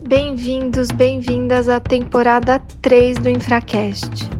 Bem-vindos, 0.00 0.92
bem-vindas 0.92 1.68
à 1.68 1.80
temporada 1.80 2.60
3 2.80 3.18
do 3.18 3.28
Infracast. 3.28 4.30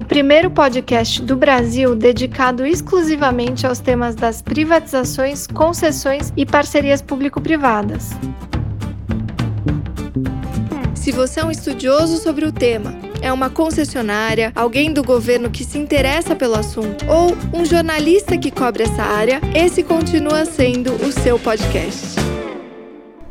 O 0.00 0.04
primeiro 0.04 0.50
podcast 0.50 1.20
do 1.20 1.34
Brasil 1.34 1.96
dedicado 1.96 2.64
exclusivamente 2.64 3.66
aos 3.66 3.80
temas 3.80 4.14
das 4.14 4.40
privatizações, 4.40 5.48
concessões 5.48 6.32
e 6.36 6.46
parcerias 6.46 7.02
público-privadas. 7.02 8.10
Se 10.94 11.10
você 11.10 11.40
é 11.40 11.44
um 11.44 11.50
estudioso 11.50 12.18
sobre 12.18 12.46
o 12.46 12.52
tema, 12.52 12.94
é 13.20 13.32
uma 13.32 13.50
concessionária, 13.50 14.52
alguém 14.54 14.92
do 14.92 15.02
governo 15.02 15.50
que 15.50 15.64
se 15.64 15.76
interessa 15.76 16.36
pelo 16.36 16.54
assunto 16.54 17.04
ou 17.08 17.36
um 17.52 17.64
jornalista 17.64 18.38
que 18.38 18.50
cobre 18.50 18.84
essa 18.84 19.02
área, 19.02 19.40
esse 19.54 19.82
continua 19.82 20.44
sendo 20.44 20.92
o 21.04 21.10
seu 21.10 21.36
podcast. 21.38 22.33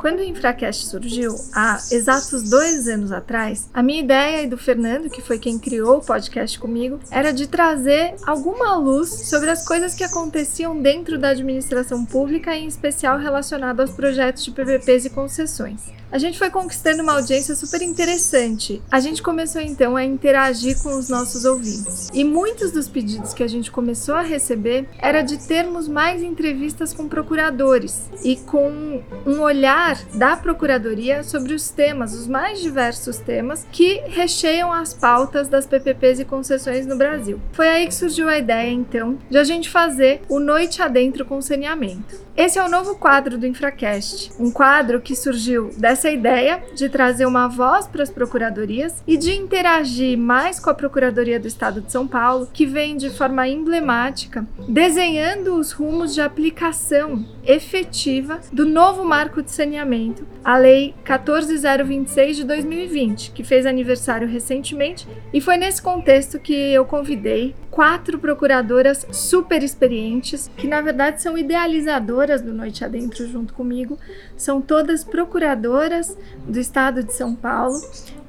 Quando 0.03 0.19
o 0.19 0.23
Infracast 0.23 0.87
surgiu, 0.87 1.33
há 1.55 1.79
exatos 1.89 2.49
dois 2.49 2.89
anos 2.89 3.09
atrás, 3.09 3.69
a 3.73 3.81
minha 3.81 4.01
ideia 4.01 4.43
e 4.43 4.47
do 4.47 4.57
Fernando, 4.57 5.09
que 5.09 5.21
foi 5.21 5.39
quem 5.39 5.57
criou 5.57 5.99
o 5.99 6.03
podcast 6.03 6.59
comigo, 6.59 6.99
era 7.09 7.31
de 7.31 7.47
trazer 7.47 8.13
alguma 8.27 8.75
luz 8.75 9.07
sobre 9.29 9.49
as 9.49 9.65
coisas 9.65 9.95
que 9.95 10.03
aconteciam 10.03 10.77
dentro 10.77 11.17
da 11.17 11.29
administração 11.29 12.03
pública, 12.03 12.53
em 12.53 12.67
especial 12.67 13.17
relacionado 13.17 13.79
aos 13.79 13.91
projetos 13.91 14.43
de 14.43 14.51
PPPs 14.51 15.05
e 15.05 15.09
concessões 15.09 15.93
a 16.13 16.19
gente 16.19 16.37
foi 16.37 16.51
conquistando 16.51 17.01
uma 17.01 17.13
audiência 17.13 17.55
super 17.55 17.81
interessante. 17.81 18.79
A 18.91 18.99
gente 18.99 19.23
começou 19.23 19.59
então 19.59 19.97
a 19.97 20.03
interagir 20.03 20.79
com 20.83 20.95
os 20.95 21.09
nossos 21.09 21.43
ouvintes. 21.43 22.11
E 22.13 22.23
muitos 22.23 22.71
dos 22.71 22.87
pedidos 22.87 23.33
que 23.33 23.41
a 23.41 23.47
gente 23.47 23.71
começou 23.71 24.13
a 24.13 24.21
receber 24.21 24.87
era 24.99 25.23
de 25.23 25.39
termos 25.39 25.87
mais 25.87 26.21
entrevistas 26.21 26.93
com 26.93 27.07
procuradores 27.07 28.11
e 28.23 28.35
com 28.35 29.01
um 29.25 29.41
olhar 29.41 29.92
da 30.13 30.35
procuradoria 30.35 31.23
sobre 31.23 31.53
os 31.53 31.69
temas, 31.69 32.13
os 32.13 32.27
mais 32.27 32.59
diversos 32.61 33.17
temas 33.17 33.65
que 33.71 34.01
recheiam 34.07 34.71
as 34.71 34.93
pautas 34.93 35.47
das 35.47 35.65
PPPs 35.65 36.19
e 36.19 36.25
concessões 36.25 36.85
no 36.85 36.97
Brasil. 36.97 37.39
Foi 37.53 37.67
aí 37.67 37.87
que 37.87 37.95
surgiu 37.95 38.27
a 38.29 38.37
ideia 38.37 38.69
então 38.69 39.17
de 39.29 39.37
a 39.37 39.43
gente 39.43 39.69
fazer 39.69 40.21
o 40.29 40.39
Noite 40.39 40.81
Adentro 40.81 41.25
com 41.25 41.41
Saneamento. 41.41 42.23
Esse 42.35 42.57
é 42.57 42.63
o 42.63 42.69
novo 42.69 42.95
quadro 42.95 43.37
do 43.37 43.45
Infracast, 43.45 44.31
um 44.39 44.49
quadro 44.49 44.99
que 44.99 45.15
surgiu 45.15 45.69
dessa 45.77 46.09
ideia 46.09 46.63
de 46.73 46.89
trazer 46.89 47.27
uma 47.27 47.47
voz 47.47 47.85
para 47.85 48.01
as 48.01 48.09
procuradorias 48.09 49.03
e 49.05 49.17
de 49.17 49.33
interagir 49.33 50.17
mais 50.17 50.59
com 50.59 50.71
a 50.71 50.73
Procuradoria 50.73 51.39
do 51.39 51.47
Estado 51.47 51.79
de 51.79 51.91
São 51.91 52.07
Paulo, 52.07 52.49
que 52.51 52.65
vem 52.65 52.97
de 52.97 53.11
forma 53.11 53.47
emblemática 53.47 54.47
desenhando 54.67 55.55
os 55.55 55.71
rumos 55.71 56.13
de 56.15 56.21
aplicação 56.21 57.23
efetiva 57.45 58.39
do 58.51 58.65
novo 58.65 59.03
marco 59.03 59.41
de 59.41 59.51
saneamento, 59.51 60.25
a 60.43 60.57
Lei 60.57 60.93
14026 61.03 62.37
de 62.37 62.43
2020, 62.43 63.31
que 63.31 63.43
fez 63.43 63.65
aniversário 63.65 64.27
recentemente, 64.27 65.07
e 65.33 65.41
foi 65.41 65.57
nesse 65.57 65.81
contexto 65.81 66.39
que 66.39 66.53
eu 66.53 66.85
convidei 66.85 67.55
quatro 67.69 68.19
procuradoras 68.19 69.05
super 69.11 69.63
experientes, 69.63 70.49
que 70.55 70.67
na 70.67 70.79
verdade 70.79 71.21
são 71.21 71.37
idealizadoras 71.37 72.41
do 72.41 72.53
Noite 72.53 72.85
Adentro 72.85 73.27
junto 73.27 73.53
comigo. 73.53 73.97
São 74.37 74.61
todas 74.61 75.03
procuradoras 75.03 76.15
do 76.47 76.59
estado 76.59 77.03
de 77.03 77.13
São 77.13 77.33
Paulo 77.35 77.79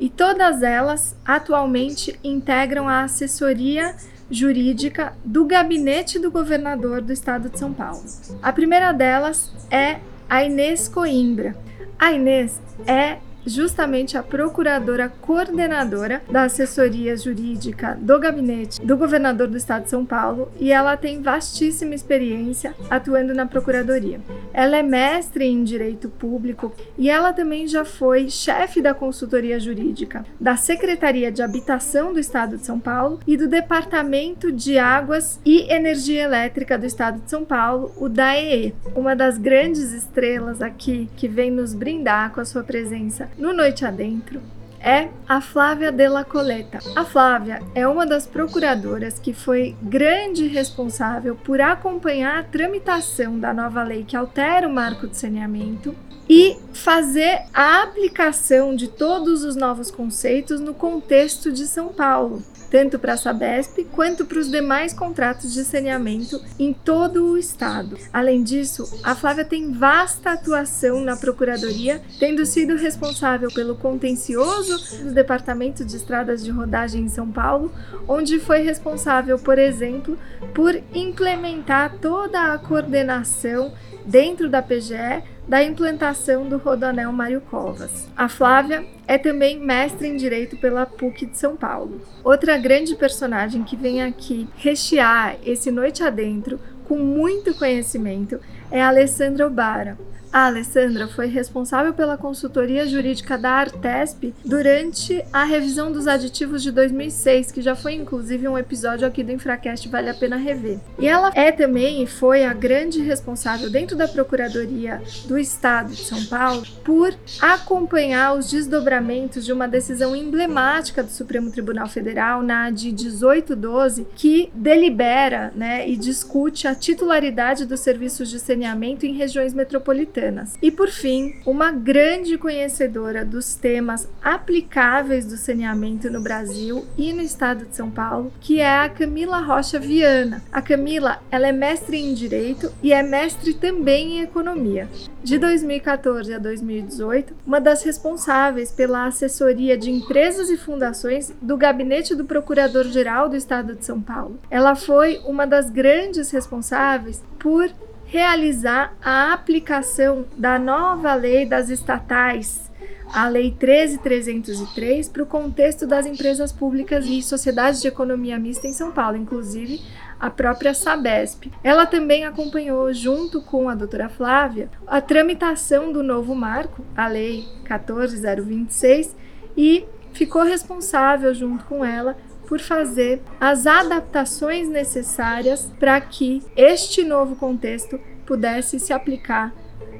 e 0.01 0.09
todas 0.09 0.63
elas 0.63 1.15
atualmente 1.25 2.19
integram 2.25 2.89
a 2.89 3.03
assessoria 3.03 3.95
jurídica 4.31 5.15
do 5.25 5.45
gabinete 5.45 6.19
do 6.19 6.31
governador 6.31 7.01
do 7.01 7.13
estado 7.13 7.49
de 7.49 7.59
São 7.59 7.73
Paulo. 7.73 8.03
A 8.43 8.53
primeira 8.53 8.93
delas 8.93 9.53
é 9.71 9.99
a 10.29 10.45
Inês 10.45 10.89
Coimbra. 10.89 11.57
A 11.99 12.13
Inês 12.13 12.61
é 12.87 13.19
justamente 13.47 14.17
a 14.17 14.23
procuradora 14.23 15.09
coordenadora 15.09 16.23
da 16.31 16.45
assessoria 16.45 17.17
jurídica 17.17 17.97
do 18.01 18.19
gabinete 18.19 18.85
do 18.85 18.97
governador 18.97 19.49
do 19.49 19.57
estado 19.57 19.85
de 19.85 19.91
São 19.91 20.05
Paulo 20.05 20.51
e 20.59 20.73
ela 20.73 20.97
tem 20.97 21.21
vastíssima 21.21 21.95
experiência 21.95 22.75
atuando 22.91 23.35
na 23.35 23.47
procuradoria. 23.47 24.21
Ela 24.53 24.79
é 24.79 24.83
mestre 24.83 25.45
em 25.45 25.65
direito 25.65 26.09
público 26.09 26.73
e 26.97 27.11
ela 27.11 27.33
também 27.33 27.67
já 27.67 27.85
foi 27.85 28.31
chefe 28.31 28.81
da 28.81 28.95
consultoria 28.95 29.59
jurídica 29.59 30.25
da 30.41 30.57
Secretaria 30.57 31.31
de 31.31 31.43
Habitação 31.43 32.13
do 32.13 32.21
estado 32.21 32.57
de 32.57 32.65
São 32.65 32.79
Paulo 32.79 33.21
e 33.27 33.37
do 33.37 33.49
Departamento 33.49 34.51
de 34.51 34.79
Águas 34.79 35.41
e 35.45 35.73
Energia 35.73 36.23
Elétrica 36.23 36.79
do 36.79 36.87
estado 36.87 37.21
de 37.21 37.31
São 37.31 37.45
Paulo, 37.45 37.93
o 37.97 38.09
DAEE, 38.09 38.75
uma 38.95 39.15
das 39.15 39.39
grandes 39.39 39.93
estrelas 39.93 40.63
aqui 40.63 41.09
que 41.17 41.29
vem 41.29 41.51
nos 41.51 41.75
brindar 41.75 42.33
com 42.33 42.41
a 42.41 42.45
sua 42.45 42.63
presença 42.63 43.29
no 43.37 43.53
Noite 43.53 43.85
Adentro 43.85 44.41
é 44.81 45.09
a 45.27 45.41
Flávia 45.41 45.91
Della 45.91 46.25
Coleta. 46.25 46.79
A 46.95 47.05
Flávia 47.07 47.63
é 47.75 47.89
uma 47.89 48.05
das 48.05 48.27
procuradoras 48.27 49.19
que 49.19 49.33
foi 49.33 49.75
grande 49.81 50.47
responsável 50.47 51.35
por 51.35 51.59
acompanhar 51.59 52.39
a 52.39 52.43
tramitação 52.43 53.39
da 53.39 53.55
nova 53.55 53.83
lei 53.83 54.05
que 54.05 54.15
altera 54.15 54.69
o 54.69 54.73
marco 54.73 55.09
de 55.09 55.17
saneamento 55.17 55.95
e 56.29 56.59
fazer 56.75 57.45
a 57.53 57.83
aplicação 57.83 58.77
de 58.77 58.89
todos 58.89 59.43
os 59.43 59.57
novos 59.57 59.91
conceitos 59.91 60.61
no 60.61 60.75
contexto 60.75 61.51
de 61.51 61.67
São 61.67 61.89
Paulo 61.89 62.43
tanto 62.75 62.99
para 62.99 63.13
a 63.13 63.17
Sabesp 63.17 63.85
quanto 63.93 64.25
para 64.27 64.41
os 64.41 64.51
demais 64.51 64.93
contratos 64.93 65.55
de 65.55 65.63
saneamento 65.63 66.43
em 66.59 66.73
todo 66.73 67.25
o 67.25 67.39
estado. 67.39 67.97
Além 68.13 68.43
disso, 68.43 68.99
a 69.05 69.15
Flávia 69.15 69.45
tem 69.45 69.71
vasta 69.71 70.33
atuação 70.33 71.01
na 71.01 71.17
Procuradoria, 71.17 72.03
tendo 72.19 72.45
sido 72.45 72.75
responsável 72.75 73.49
pelo 73.53 73.77
contencioso 73.77 75.05
do 75.05 75.13
Departamento 75.13 75.85
de 75.85 75.95
Estradas 75.95 76.43
de 76.43 76.51
Rodagem 76.51 77.05
em 77.05 77.09
São 77.09 77.31
Paulo, 77.31 77.73
onde 78.09 78.41
foi 78.41 78.63
responsável, 78.63 79.39
por 79.39 79.57
exemplo, 79.57 80.19
por 80.53 80.75
implementar 80.93 81.99
toda 82.01 82.55
a 82.55 82.59
coordenação 82.59 83.73
dentro 84.05 84.51
da 84.51 84.61
PGE 84.61 85.23
da 85.47 85.63
implantação 85.63 86.49
do 86.49 86.57
Rodoanel 86.57 87.13
Mário 87.13 87.41
Covas. 87.41 88.09
A 88.17 88.29
Flávia 88.29 88.85
é 89.07 89.19
também 89.19 89.59
mestre 89.59 90.09
em 90.09 90.17
Direito 90.17 90.57
pela 90.57 90.87
PUC 90.87 91.27
de 91.27 91.39
São 91.39 91.57
Paulo. 91.57 92.01
Outra 92.23 92.57
grande 92.57 92.97
personagem 92.97 93.63
que 93.63 93.77
vem 93.77 94.03
aqui 94.03 94.49
rechear 94.57 95.37
esse 95.45 95.71
Noite 95.71 96.03
Adentro 96.03 96.59
com 96.89 96.99
muito 96.99 97.55
conhecimento 97.55 98.41
é 98.71 98.83
a 98.83 98.89
Alessandra 98.89 99.47
Obara. 99.47 99.99
A 100.35 100.47
Alessandra 100.47 101.07
foi 101.07 101.29
responsável 101.29 101.95
pela 101.95 102.19
consultoria 102.19 102.89
jurídica 102.89 103.39
da 103.39 103.53
Artesp 103.53 104.35
durante 104.45 105.25
a 105.33 105.45
revisão 105.45 105.93
dos 105.93 106.09
aditivos 106.09 106.61
de 106.61 106.73
2006, 106.73 107.53
que 107.53 107.63
já 107.63 107.77
foi 107.77 107.95
inclusive 107.95 108.49
um 108.49 108.59
episódio 108.59 109.07
aqui 109.07 109.23
do 109.23 109.31
Infracast, 109.31 109.89
vale 109.89 110.11
a 110.11 110.15
pena 110.15 110.35
rever. 110.35 110.81
E 110.99 111.07
ela 111.07 111.31
é 111.37 111.53
também 111.53 112.03
e 112.03 112.07
foi 112.09 112.45
a 112.45 112.53
grande 112.53 113.01
responsável 113.01 113.71
dentro 113.71 113.97
da 113.97 114.09
Procuradoria 114.09 115.01
do 115.27 115.39
Estado 115.39 115.93
de 115.93 116.03
São 116.03 116.25
Paulo 116.25 116.67
por 116.83 117.15
acompanhar 117.41 118.37
os 118.37 118.51
desdobramentos 118.51 119.45
de 119.45 119.53
uma 119.53 119.69
decisão 119.69 120.17
emblemática 120.17 121.05
do 121.05 121.13
Supremo 121.13 121.53
Tribunal 121.53 121.87
Federal, 121.87 122.43
na 122.43 122.71
de 122.71 122.87
1812, 122.87 124.05
que 124.17 124.51
delibera 124.53 125.53
né, 125.55 125.89
e 125.89 125.97
discute 125.97 126.67
a 126.67 126.75
titularidade 126.75 127.65
dos 127.65 127.79
serviços 127.79 128.29
de 128.29 128.41
saneamento 128.41 129.07
em 129.07 129.15
regiões 129.15 129.55
metropolitanas. 129.55 130.24
E 130.63 130.71
por 130.71 130.89
fim, 130.89 131.35
uma 131.45 131.71
grande 131.71 132.39
conhecedora 132.39 133.25
dos 133.25 133.55
temas 133.55 134.09
aplicáveis 134.23 135.27
do 135.27 135.37
saneamento 135.37 136.11
no 136.11 136.21
Brasil 136.21 136.85
e 136.97 137.13
no 137.13 137.23
estado 137.23 137.67
de 137.67 137.77
São 137.77 137.91
Paulo, 137.91 138.33
que 138.41 138.61
é 138.61 138.79
a 138.79 138.89
Camila 138.89 139.39
Rocha 139.39 139.79
Viana. 139.79 140.43
A 140.53 140.63
Camila, 140.63 141.21
ela 141.31 141.49
é 141.49 141.53
mestre 141.53 141.99
em 141.99 142.15
direito 142.15 142.73
e 142.83 142.93
é 142.93 143.03
mestre 143.03 143.55
também 143.55 144.19
em 144.19 144.23
economia. 144.23 144.89
De 145.23 145.39
2014 145.39 146.35
a 146.35 146.39
2018, 146.39 147.35
uma 147.47 147.61
das 147.61 147.83
responsáveis 147.83 148.71
pela 148.71 149.07
assessoria 149.07 149.77
de 149.77 149.91
empresas 149.91 150.51
e 150.51 150.57
fundações 150.57 151.33
do 151.41 151.57
gabinete 151.57 152.15
do 152.15 152.25
Procurador-Geral 152.25 153.29
do 153.29 153.37
Estado 153.37 153.75
de 153.75 153.85
São 153.85 154.01
Paulo. 154.01 154.39
Ela 154.51 154.75
foi 154.75 155.21
uma 155.25 155.47
das 155.47 155.71
grandes 155.71 156.31
responsáveis 156.31 157.23
por 157.39 157.71
realizar 158.15 158.95
a 159.03 159.33
aplicação 159.33 160.25
da 160.39 160.57
nova 160.57 161.13
lei 161.17 161.45
das 161.45 161.69
estatais, 161.69 162.71
a 163.13 163.29
Lei 163.29 163.51
13303, 163.51 165.09
para 165.09 165.25
o 165.25 165.27
contexto 165.27 165.85
das 165.85 166.07
empresas 166.07 166.53
públicas 166.53 167.07
e 167.07 167.21
sociedades 167.21 167.83
de 167.83 167.89
economia 167.89 168.39
mista 168.39 168.69
em 168.69 168.73
São 168.73 168.93
Paulo, 168.93 169.17
inclusive 169.17 169.81
a 170.21 170.31
própria 170.31 170.73
Sabesp. 170.73 171.51
Ela 171.65 171.87
também 171.87 172.25
acompanhou, 172.25 172.95
junto 172.95 173.43
com 173.43 173.69
a 173.69 173.75
doutora 173.75 174.09
Flávia, 174.09 174.71
a 174.87 175.01
tramitação 175.01 175.93
do 175.93 176.05
novo 176.05 176.37
marco, 176.37 176.85
a 176.97 177.09
Lei 177.09 177.45
14026, 177.65 179.17
e 179.57 179.85
ficou 180.13 180.45
responsável, 180.45 181.35
junto 181.35 181.65
com 181.65 181.85
ela, 181.85 182.17
por 182.47 182.61
fazer 182.61 183.23
as 183.41 183.67
adaptações 183.67 184.69
necessárias 184.69 185.71
para 185.79 186.01
que 186.01 186.43
este 186.57 187.03
novo 187.05 187.37
contexto 187.37 187.99
pudesse 188.27 188.79
se 188.79 188.93
aplicar 188.93 189.53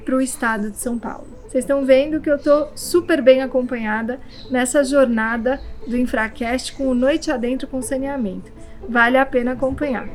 para 0.03 0.15
o 0.15 0.21
estado 0.21 0.71
de 0.71 0.77
São 0.77 0.97
Paulo. 0.97 1.27
Vocês 1.47 1.63
estão 1.63 1.85
vendo 1.85 2.19
que 2.19 2.29
eu 2.29 2.37
tô 2.37 2.67
super 2.75 3.21
bem 3.21 3.41
acompanhada 3.41 4.19
nessa 4.49 4.83
jornada 4.83 5.59
do 5.87 5.97
Infracast 5.97 6.73
com 6.73 6.87
o 6.87 6.95
Noite 6.95 7.31
Adentro 7.31 7.67
com 7.67 7.81
Saneamento. 7.81 8.51
Vale 8.89 9.17
a 9.17 9.25
pena 9.25 9.53
acompanhar. 9.53 10.07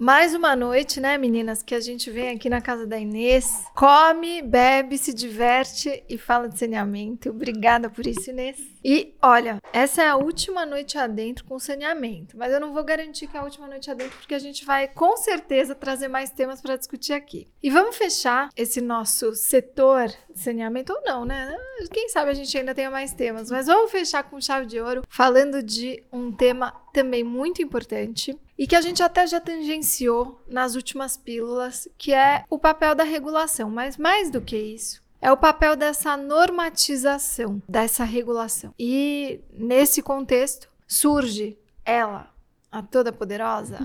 Mais 0.00 0.34
uma 0.34 0.56
noite, 0.56 0.98
né, 0.98 1.18
meninas, 1.18 1.62
que 1.62 1.74
a 1.74 1.80
gente 1.80 2.10
vem 2.10 2.30
aqui 2.30 2.48
na 2.48 2.62
casa 2.62 2.86
da 2.86 2.98
Inês, 2.98 3.66
come, 3.74 4.40
bebe, 4.40 4.96
se 4.96 5.12
diverte 5.12 6.02
e 6.08 6.16
fala 6.16 6.48
de 6.48 6.58
saneamento. 6.58 7.28
Obrigada 7.28 7.90
por 7.90 8.06
isso, 8.06 8.30
Inês. 8.30 8.56
E 8.82 9.14
olha, 9.20 9.58
essa 9.74 10.02
é 10.02 10.08
a 10.08 10.16
última 10.16 10.64
noite 10.64 10.96
adentro 10.96 11.44
com 11.44 11.58
saneamento, 11.58 12.34
mas 12.34 12.50
eu 12.50 12.58
não 12.58 12.72
vou 12.72 12.82
garantir 12.82 13.26
que 13.26 13.36
é 13.36 13.40
a 13.40 13.44
última 13.44 13.68
noite 13.68 13.90
adentro 13.90 14.16
porque 14.16 14.34
a 14.34 14.38
gente 14.38 14.64
vai 14.64 14.88
com 14.88 15.18
certeza 15.18 15.74
trazer 15.74 16.08
mais 16.08 16.30
temas 16.30 16.62
para 16.62 16.76
discutir 16.76 17.12
aqui. 17.12 17.46
E 17.62 17.68
vamos 17.68 17.94
fechar 17.94 18.48
esse 18.56 18.80
nosso 18.80 19.34
setor 19.34 20.08
de 20.30 20.40
saneamento 20.40 20.94
ou 20.94 21.02
não, 21.04 21.26
né? 21.26 21.54
Quem 21.92 22.08
sabe 22.08 22.30
a 22.30 22.34
gente 22.34 22.56
ainda 22.56 22.74
tenha 22.74 22.90
mais 22.90 23.12
temas, 23.12 23.50
mas 23.50 23.66
vamos 23.66 23.90
fechar 23.90 24.22
com 24.22 24.40
chave 24.40 24.64
de 24.64 24.80
ouro 24.80 25.02
falando 25.10 25.62
de 25.62 26.02
um 26.10 26.32
tema 26.32 26.72
também 26.94 27.22
muito 27.22 27.62
importante 27.62 28.34
e 28.60 28.66
que 28.66 28.76
a 28.76 28.82
gente 28.82 29.02
até 29.02 29.26
já 29.26 29.40
tangenciou 29.40 30.38
nas 30.46 30.74
últimas 30.74 31.16
pílulas, 31.16 31.88
que 31.96 32.12
é 32.12 32.44
o 32.50 32.58
papel 32.58 32.94
da 32.94 33.04
regulação, 33.04 33.70
mas 33.70 33.96
mais 33.96 34.30
do 34.30 34.42
que 34.42 34.54
isso, 34.54 35.02
é 35.18 35.32
o 35.32 35.36
papel 35.36 35.74
dessa 35.74 36.14
normatização, 36.14 37.62
dessa 37.66 38.04
regulação. 38.04 38.74
E 38.78 39.40
nesse 39.50 40.02
contexto 40.02 40.68
surge 40.86 41.56
ela, 41.86 42.28
a 42.70 42.82
toda 42.82 43.12
poderosa, 43.12 43.78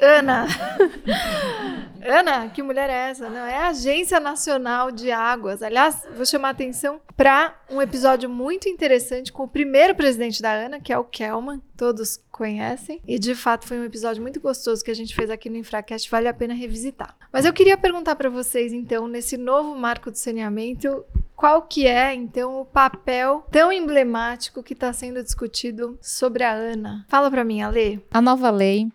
Ana. 0.00 0.46
Ana, 2.02 2.48
que 2.48 2.62
mulher 2.62 2.88
é 2.88 3.10
essa? 3.10 3.28
Não, 3.28 3.44
é 3.44 3.56
a 3.56 3.68
Agência 3.68 4.18
Nacional 4.18 4.90
de 4.90 5.10
Águas. 5.12 5.62
Aliás, 5.62 6.02
vou 6.16 6.24
chamar 6.24 6.48
a 6.48 6.50
atenção 6.52 7.00
para 7.14 7.54
um 7.70 7.82
episódio 7.82 8.30
muito 8.30 8.66
interessante 8.66 9.30
com 9.30 9.42
o 9.44 9.48
primeiro 9.48 9.94
presidente 9.94 10.40
da 10.40 10.52
Ana, 10.52 10.80
que 10.80 10.90
é 10.90 10.98
o 10.98 11.04
Kelman, 11.04 11.60
todos 11.76 12.18
conhecem. 12.32 13.02
E 13.06 13.18
de 13.18 13.34
fato 13.34 13.66
foi 13.66 13.78
um 13.78 13.84
episódio 13.84 14.22
muito 14.22 14.40
gostoso 14.40 14.82
que 14.82 14.90
a 14.90 14.94
gente 14.94 15.14
fez 15.14 15.28
aqui 15.28 15.50
no 15.50 15.58
Infracast, 15.58 16.10
vale 16.10 16.26
a 16.26 16.32
pena 16.32 16.54
revisitar. 16.54 17.14
Mas 17.30 17.44
eu 17.44 17.52
queria 17.52 17.76
perguntar 17.76 18.16
para 18.16 18.30
vocês, 18.30 18.72
então, 18.72 19.06
nesse 19.06 19.36
novo 19.36 19.74
marco 19.76 20.10
de 20.10 20.18
saneamento, 20.18 21.04
qual 21.40 21.62
que 21.62 21.86
é, 21.86 22.14
então, 22.14 22.60
o 22.60 22.66
papel 22.66 23.46
tão 23.50 23.72
emblemático 23.72 24.62
que 24.62 24.74
está 24.74 24.92
sendo 24.92 25.22
discutido 25.22 25.98
sobre 26.02 26.44
a 26.44 26.52
ANA? 26.52 27.06
Fala 27.08 27.30
para 27.30 27.42
mim, 27.42 27.62
Ale. 27.62 28.04
A 28.10 28.20
nova 28.20 28.50
lei 28.50 28.88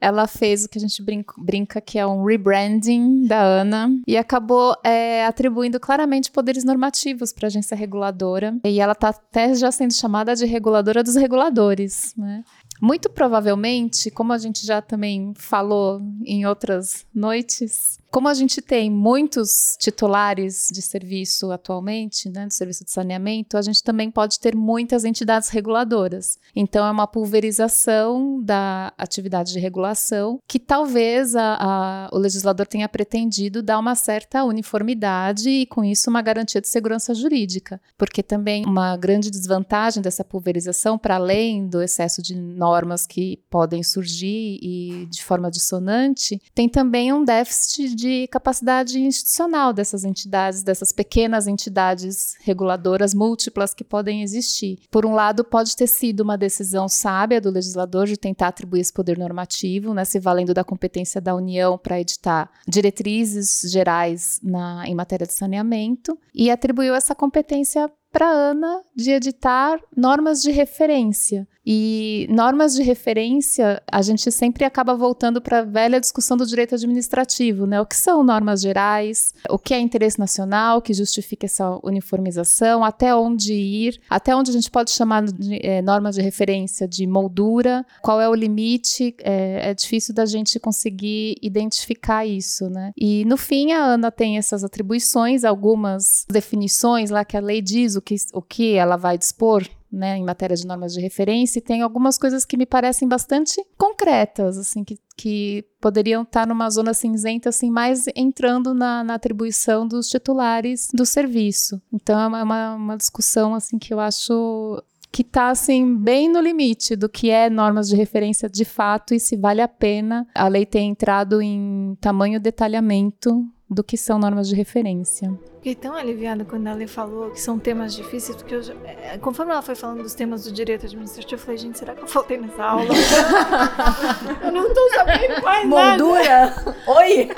ela 0.00 0.28
fez 0.28 0.64
o 0.64 0.68
que 0.68 0.78
a 0.78 0.80
gente 0.80 1.02
brinca, 1.02 1.34
brinca, 1.36 1.80
que 1.80 1.98
é 1.98 2.06
um 2.06 2.24
rebranding 2.24 3.26
da 3.26 3.42
ANA 3.42 3.90
e 4.06 4.16
acabou 4.16 4.76
é, 4.84 5.26
atribuindo 5.26 5.80
claramente 5.80 6.30
poderes 6.30 6.62
normativos 6.62 7.32
para 7.32 7.46
a 7.46 7.48
agência 7.48 7.76
reguladora. 7.76 8.56
E 8.64 8.80
ela 8.80 8.92
está 8.92 9.08
até 9.08 9.52
já 9.56 9.72
sendo 9.72 9.92
chamada 9.92 10.36
de 10.36 10.46
reguladora 10.46 11.02
dos 11.02 11.16
reguladores. 11.16 12.14
Né? 12.16 12.44
Muito 12.80 13.10
provavelmente, 13.10 14.08
como 14.08 14.32
a 14.32 14.38
gente 14.38 14.64
já 14.64 14.80
também 14.80 15.32
falou 15.34 16.00
em 16.24 16.46
outras 16.46 17.04
noites, 17.12 17.97
como 18.10 18.28
a 18.28 18.34
gente 18.34 18.62
tem 18.62 18.90
muitos 18.90 19.76
titulares 19.78 20.68
de 20.72 20.80
serviço 20.80 21.52
atualmente, 21.52 22.28
né, 22.30 22.46
do 22.46 22.52
serviço 22.52 22.84
de 22.84 22.90
saneamento, 22.90 23.56
a 23.56 23.62
gente 23.62 23.82
também 23.82 24.10
pode 24.10 24.40
ter 24.40 24.54
muitas 24.56 25.04
entidades 25.04 25.48
reguladoras. 25.50 26.38
Então, 26.54 26.86
é 26.86 26.90
uma 26.90 27.06
pulverização 27.06 28.42
da 28.42 28.92
atividade 28.96 29.52
de 29.52 29.58
regulação 29.58 30.40
que 30.46 30.58
talvez 30.58 31.36
a, 31.36 31.56
a, 31.60 32.08
o 32.12 32.18
legislador 32.18 32.66
tenha 32.66 32.88
pretendido 32.88 33.62
dar 33.62 33.78
uma 33.78 33.94
certa 33.94 34.44
uniformidade 34.44 35.48
e, 35.50 35.66
com 35.66 35.84
isso, 35.84 36.08
uma 36.08 36.22
garantia 36.22 36.60
de 36.60 36.68
segurança 36.68 37.14
jurídica. 37.14 37.80
Porque 37.96 38.22
também 38.22 38.64
uma 38.64 38.96
grande 38.96 39.30
desvantagem 39.30 40.02
dessa 40.02 40.24
pulverização, 40.24 40.98
para 40.98 41.16
além 41.16 41.66
do 41.66 41.82
excesso 41.82 42.22
de 42.22 42.34
normas 42.34 43.06
que 43.06 43.38
podem 43.50 43.82
surgir 43.82 44.58
e 44.62 45.06
de 45.10 45.22
forma 45.22 45.50
dissonante, 45.50 46.40
tem 46.54 46.68
também 46.68 47.12
um 47.12 47.24
déficit 47.24 47.97
de 47.98 48.28
capacidade 48.28 49.00
institucional 49.00 49.72
dessas 49.72 50.04
entidades, 50.04 50.62
dessas 50.62 50.92
pequenas 50.92 51.48
entidades 51.48 52.36
reguladoras 52.38 53.12
múltiplas 53.12 53.74
que 53.74 53.82
podem 53.82 54.22
existir. 54.22 54.78
Por 54.88 55.04
um 55.04 55.14
lado, 55.14 55.42
pode 55.42 55.74
ter 55.74 55.88
sido 55.88 56.20
uma 56.20 56.38
decisão 56.38 56.88
sábia 56.88 57.40
do 57.40 57.50
legislador 57.50 58.06
de 58.06 58.16
tentar 58.16 58.48
atribuir 58.48 58.82
esse 58.82 58.92
poder 58.92 59.18
normativo, 59.18 59.92
né, 59.92 60.04
se 60.04 60.20
valendo 60.20 60.54
da 60.54 60.62
competência 60.62 61.20
da 61.20 61.34
União 61.34 61.76
para 61.76 62.00
editar 62.00 62.48
diretrizes 62.68 63.62
gerais 63.68 64.38
na, 64.44 64.86
em 64.86 64.94
matéria 64.94 65.26
de 65.26 65.34
saneamento, 65.34 66.16
e 66.32 66.52
atribuiu 66.52 66.94
essa 66.94 67.16
competência 67.16 67.90
para 68.10 68.28
Ana 68.28 68.82
de 68.94 69.10
editar 69.10 69.78
normas 69.96 70.42
de 70.42 70.50
referência. 70.50 71.46
E 71.70 72.26
normas 72.30 72.74
de 72.74 72.82
referência, 72.82 73.82
a 73.92 74.00
gente 74.00 74.32
sempre 74.32 74.64
acaba 74.64 74.94
voltando 74.94 75.38
para 75.38 75.58
a 75.58 75.62
velha 75.62 76.00
discussão 76.00 76.34
do 76.34 76.46
direito 76.46 76.74
administrativo, 76.74 77.66
né? 77.66 77.78
O 77.78 77.84
que 77.84 77.94
são 77.94 78.24
normas 78.24 78.62
gerais, 78.62 79.34
o 79.50 79.58
que 79.58 79.74
é 79.74 79.78
interesse 79.78 80.18
nacional 80.18 80.80
que 80.80 80.94
justifica 80.94 81.44
essa 81.44 81.78
uniformização, 81.84 82.82
até 82.82 83.14
onde 83.14 83.52
ir, 83.52 84.00
até 84.08 84.34
onde 84.34 84.50
a 84.50 84.54
gente 84.54 84.70
pode 84.70 84.92
chamar 84.92 85.24
de 85.24 85.58
é, 85.62 85.82
normas 85.82 86.14
de 86.14 86.22
referência 86.22 86.88
de 86.88 87.06
moldura, 87.06 87.84
qual 88.00 88.18
é 88.18 88.26
o 88.26 88.34
limite, 88.34 89.14
é, 89.22 89.68
é 89.68 89.74
difícil 89.74 90.14
da 90.14 90.24
gente 90.24 90.58
conseguir 90.58 91.36
identificar 91.42 92.24
isso, 92.24 92.70
né? 92.70 92.92
E 92.96 93.26
no 93.26 93.36
fim, 93.36 93.72
a 93.72 93.84
Ana 93.84 94.10
tem 94.10 94.38
essas 94.38 94.64
atribuições, 94.64 95.44
algumas 95.44 96.24
definições 96.30 97.10
lá 97.10 97.26
que 97.26 97.36
a 97.36 97.40
lei 97.40 97.60
diz 97.60 97.94
o 97.98 98.02
que, 98.02 98.16
o 98.32 98.42
que 98.42 98.74
ela 98.74 98.96
vai 98.96 99.18
dispor 99.18 99.68
né, 99.90 100.16
em 100.16 100.24
matéria 100.24 100.56
de 100.56 100.66
normas 100.66 100.92
de 100.92 101.00
referência, 101.00 101.58
e 101.58 101.62
tem 101.62 101.82
algumas 101.82 102.18
coisas 102.18 102.44
que 102.44 102.56
me 102.56 102.66
parecem 102.66 103.08
bastante 103.08 103.64
concretas, 103.76 104.58
assim, 104.58 104.84
que, 104.84 104.98
que 105.16 105.64
poderiam 105.80 106.22
estar 106.22 106.46
numa 106.46 106.68
zona 106.68 106.92
cinzenta, 106.92 107.48
assim, 107.48 107.70
mais 107.70 108.04
entrando 108.14 108.74
na, 108.74 109.02
na 109.02 109.14
atribuição 109.14 109.86
dos 109.86 110.08
titulares 110.08 110.88
do 110.92 111.06
serviço. 111.06 111.80
Então, 111.92 112.36
é 112.36 112.42
uma, 112.42 112.74
uma 112.74 112.96
discussão, 112.96 113.54
assim, 113.54 113.78
que 113.78 113.92
eu 113.92 114.00
acho 114.00 114.82
que 115.10 115.22
está 115.22 115.48
assim 115.48 115.96
bem 115.96 116.28
no 116.28 116.38
limite 116.38 116.94
do 116.94 117.08
que 117.08 117.30
é 117.30 117.48
normas 117.48 117.88
de 117.88 117.96
referência 117.96 118.46
de 118.46 118.62
fato 118.62 119.14
e 119.14 119.18
se 119.18 119.38
vale 119.38 119.62
a 119.62 119.66
pena 119.66 120.26
a 120.34 120.46
lei 120.48 120.66
ter 120.66 120.80
entrado 120.80 121.40
em 121.40 121.96
tamanho 121.98 122.38
detalhamento 122.38 123.42
do 123.70 123.84
que 123.84 123.96
são 123.98 124.18
normas 124.18 124.48
de 124.48 124.54
referência. 124.54 125.30
Fiquei 125.56 125.74
tão 125.74 125.94
aliviada 125.94 126.44
quando 126.44 126.66
ela 126.66 126.88
falou 126.88 127.30
que 127.30 127.40
são 127.40 127.58
temas 127.58 127.94
difíceis, 127.94 128.36
porque 128.36 128.54
eu, 128.54 128.62
é, 128.84 129.18
conforme 129.18 129.52
ela 129.52 129.60
foi 129.60 129.74
falando 129.74 130.02
dos 130.02 130.14
temas 130.14 130.44
do 130.44 130.52
direito 130.52 130.86
administrativo, 130.86 131.34
eu 131.34 131.44
falei, 131.44 131.58
gente, 131.58 131.78
será 131.78 131.94
que 131.94 132.02
eu 132.02 132.06
faltei 132.06 132.38
nessa 132.38 132.62
aula? 132.62 132.86
eu 134.42 134.52
não 134.52 134.72
tô 134.72 134.90
sabendo 134.94 135.42
mais 135.42 135.68
Moldura? 135.68 136.22
nada. 136.24 136.76
Oi? 136.86 137.28